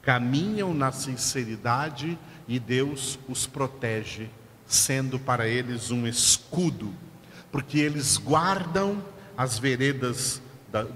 caminham 0.00 0.72
na 0.72 0.90
sinceridade 0.92 2.18
e 2.48 2.58
Deus 2.58 3.18
os 3.28 3.46
protege, 3.46 4.30
sendo 4.66 5.18
para 5.18 5.46
eles 5.46 5.90
um 5.90 6.06
escudo, 6.06 6.92
porque 7.52 7.78
eles 7.78 8.16
guardam 8.16 9.04
as 9.36 9.58
veredas 9.58 10.40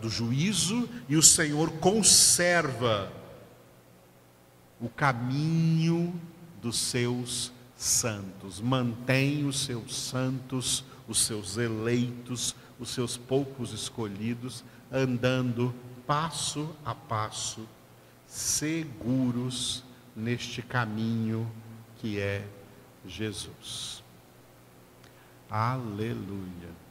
do 0.01 0.09
juízo 0.09 0.89
e 1.07 1.17
o 1.17 1.23
Senhor 1.23 1.71
conserva 1.73 3.13
o 4.81 4.89
caminho 4.89 6.19
dos 6.61 6.79
seus 6.79 7.53
santos, 7.77 8.61
mantém 8.61 9.45
os 9.45 9.61
seus 9.61 9.95
santos, 9.97 10.85
os 11.07 11.19
seus 11.19 11.57
eleitos, 11.57 12.55
os 12.79 12.91
seus 12.91 13.17
poucos 13.17 13.73
escolhidos, 13.73 14.65
andando 14.91 15.75
passo 16.07 16.75
a 16.85 16.95
passo, 16.95 17.67
seguros 18.27 19.85
neste 20.15 20.63
caminho 20.63 21.51
que 21.99 22.19
é 22.19 22.47
Jesus. 23.07 24.03
Aleluia. 25.51 26.85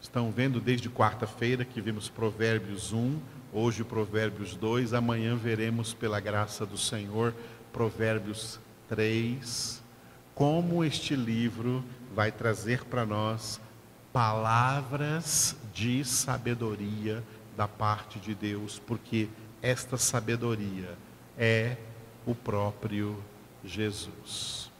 Estão 0.00 0.30
vendo 0.30 0.60
desde 0.60 0.88
quarta-feira 0.88 1.64
que 1.64 1.80
vimos 1.80 2.08
Provérbios 2.08 2.92
1, 2.92 3.20
hoje 3.52 3.82
Provérbios 3.82 4.54
2, 4.54 4.94
amanhã 4.94 5.36
veremos 5.36 5.92
pela 5.92 6.20
graça 6.20 6.64
do 6.64 6.78
Senhor 6.78 7.34
Provérbios 7.72 8.60
3, 8.88 9.82
como 10.34 10.84
este 10.84 11.14
livro 11.14 11.84
vai 12.14 12.32
trazer 12.32 12.84
para 12.84 13.04
nós 13.04 13.60
palavras 14.12 15.56
de 15.72 16.04
sabedoria 16.04 17.22
da 17.56 17.68
parte 17.68 18.18
de 18.18 18.34
Deus, 18.34 18.80
porque 18.86 19.28
esta 19.62 19.96
sabedoria 19.96 20.96
é 21.36 21.76
o 22.26 22.34
próprio 22.34 23.22
Jesus. 23.64 24.70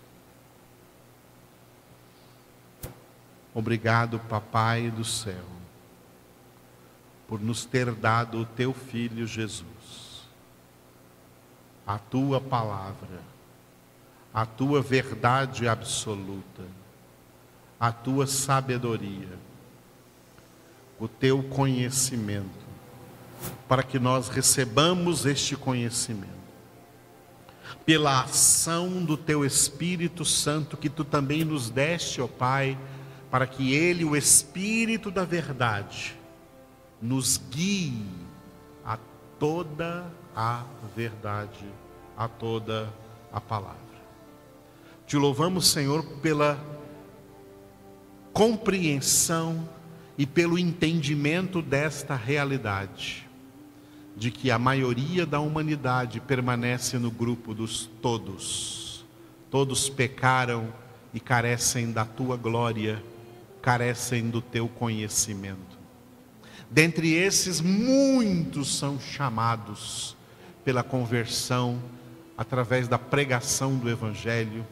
Obrigado, 3.52 4.18
Papai 4.20 4.90
do 4.90 5.04
céu, 5.04 5.44
por 7.30 7.40
nos 7.40 7.64
ter 7.64 7.92
dado 7.92 8.40
o 8.40 8.44
teu 8.44 8.74
filho 8.74 9.24
Jesus, 9.24 10.26
a 11.86 11.96
tua 11.96 12.40
palavra, 12.40 13.20
a 14.34 14.44
tua 14.44 14.82
verdade 14.82 15.68
absoluta, 15.68 16.64
a 17.78 17.92
tua 17.92 18.26
sabedoria, 18.26 19.38
o 20.98 21.06
teu 21.06 21.40
conhecimento, 21.44 22.66
para 23.68 23.84
que 23.84 24.00
nós 24.00 24.28
recebamos 24.28 25.24
este 25.24 25.54
conhecimento. 25.54 26.28
Pela 27.86 28.22
ação 28.22 29.04
do 29.04 29.16
teu 29.16 29.44
Espírito 29.44 30.24
Santo 30.24 30.76
que 30.76 30.90
tu 30.90 31.04
também 31.04 31.44
nos 31.44 31.70
deste, 31.70 32.20
ó 32.20 32.26
Pai, 32.26 32.76
para 33.30 33.46
que 33.46 33.72
ele, 33.72 34.04
o 34.04 34.16
Espírito 34.16 35.12
da 35.12 35.24
verdade, 35.24 36.18
nos 37.00 37.40
guie 37.50 38.02
a 38.84 38.98
toda 39.38 40.06
a 40.34 40.64
verdade, 40.94 41.64
a 42.16 42.28
toda 42.28 42.92
a 43.32 43.40
palavra. 43.40 43.78
Te 45.06 45.16
louvamos, 45.16 45.68
Senhor, 45.68 46.04
pela 46.22 46.58
compreensão 48.32 49.68
e 50.16 50.26
pelo 50.26 50.58
entendimento 50.58 51.60
desta 51.62 52.14
realidade 52.14 53.28
de 54.16 54.30
que 54.30 54.50
a 54.50 54.58
maioria 54.58 55.24
da 55.24 55.40
humanidade 55.40 56.20
permanece 56.20 56.98
no 56.98 57.10
grupo 57.10 57.54
dos 57.54 57.88
todos. 58.02 59.04
Todos 59.50 59.88
pecaram 59.88 60.72
e 61.14 61.18
carecem 61.18 61.90
da 61.90 62.04
tua 62.04 62.36
glória, 62.36 63.02
carecem 63.62 64.28
do 64.28 64.40
teu 64.40 64.68
conhecimento. 64.68 65.69
Dentre 66.70 67.12
esses, 67.14 67.60
muitos 67.60 68.78
são 68.78 69.00
chamados 69.00 70.16
pela 70.64 70.84
conversão 70.84 71.82
através 72.38 72.86
da 72.86 72.98
pregação 72.98 73.76
do 73.76 73.90
Evangelho, 73.90 74.64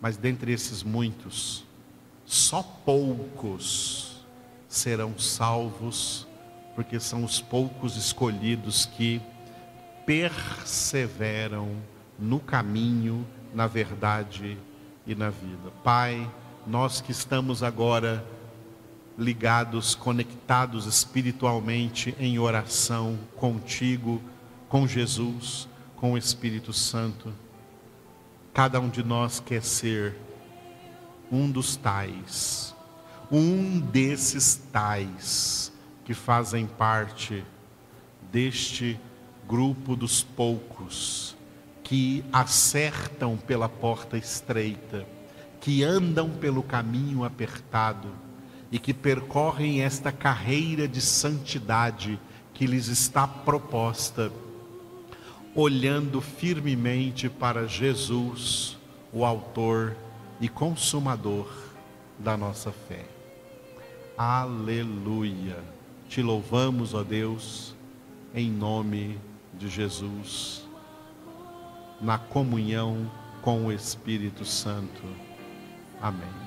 mas 0.00 0.18
dentre 0.18 0.52
esses 0.52 0.82
muitos, 0.82 1.64
só 2.26 2.62
poucos 2.62 4.22
serão 4.68 5.18
salvos 5.18 6.28
porque 6.74 7.00
são 7.00 7.24
os 7.24 7.40
poucos 7.40 7.96
escolhidos 7.96 8.86
que 8.86 9.20
perseveram 10.06 11.76
no 12.18 12.38
caminho, 12.38 13.26
na 13.54 13.66
verdade 13.66 14.56
e 15.06 15.14
na 15.14 15.30
vida. 15.30 15.70
Pai, 15.82 16.30
nós 16.66 17.00
que 17.00 17.12
estamos 17.12 17.62
agora 17.62 18.24
ligados, 19.20 19.94
conectados 19.94 20.86
espiritualmente 20.86 22.16
em 22.18 22.38
oração 22.38 23.18
contigo, 23.36 24.20
com 24.66 24.86
Jesus, 24.88 25.68
com 25.94 26.12
o 26.12 26.18
Espírito 26.18 26.72
Santo, 26.72 27.30
cada 28.54 28.80
um 28.80 28.88
de 28.88 29.02
nós 29.02 29.38
quer 29.38 29.62
ser 29.62 30.16
um 31.30 31.50
dos 31.50 31.76
tais, 31.76 32.74
um 33.30 33.78
desses 33.78 34.56
tais 34.72 35.70
que 36.02 36.14
fazem 36.14 36.66
parte 36.66 37.44
deste 38.32 38.98
grupo 39.46 39.94
dos 39.94 40.22
poucos 40.22 41.36
que 41.84 42.24
acertam 42.32 43.36
pela 43.36 43.68
porta 43.68 44.16
estreita, 44.16 45.06
que 45.60 45.84
andam 45.84 46.30
pelo 46.30 46.62
caminho 46.62 47.22
apertado 47.22 48.08
e 48.70 48.78
que 48.78 48.94
percorrem 48.94 49.82
esta 49.82 50.12
carreira 50.12 50.86
de 50.86 51.00
santidade 51.00 52.18
que 52.54 52.66
lhes 52.66 52.88
está 52.88 53.26
proposta, 53.26 54.30
olhando 55.54 56.20
firmemente 56.20 57.28
para 57.28 57.66
Jesus, 57.66 58.78
o 59.12 59.24
Autor 59.24 59.96
e 60.40 60.48
Consumador 60.48 61.50
da 62.18 62.36
nossa 62.36 62.70
fé. 62.70 63.04
Aleluia. 64.16 65.56
Te 66.08 66.22
louvamos, 66.22 66.92
ó 66.92 67.02
Deus, 67.02 67.74
em 68.34 68.50
nome 68.50 69.18
de 69.54 69.68
Jesus, 69.68 70.68
na 72.00 72.18
comunhão 72.18 73.10
com 73.42 73.66
o 73.66 73.72
Espírito 73.72 74.44
Santo. 74.44 75.02
Amém. 76.00 76.39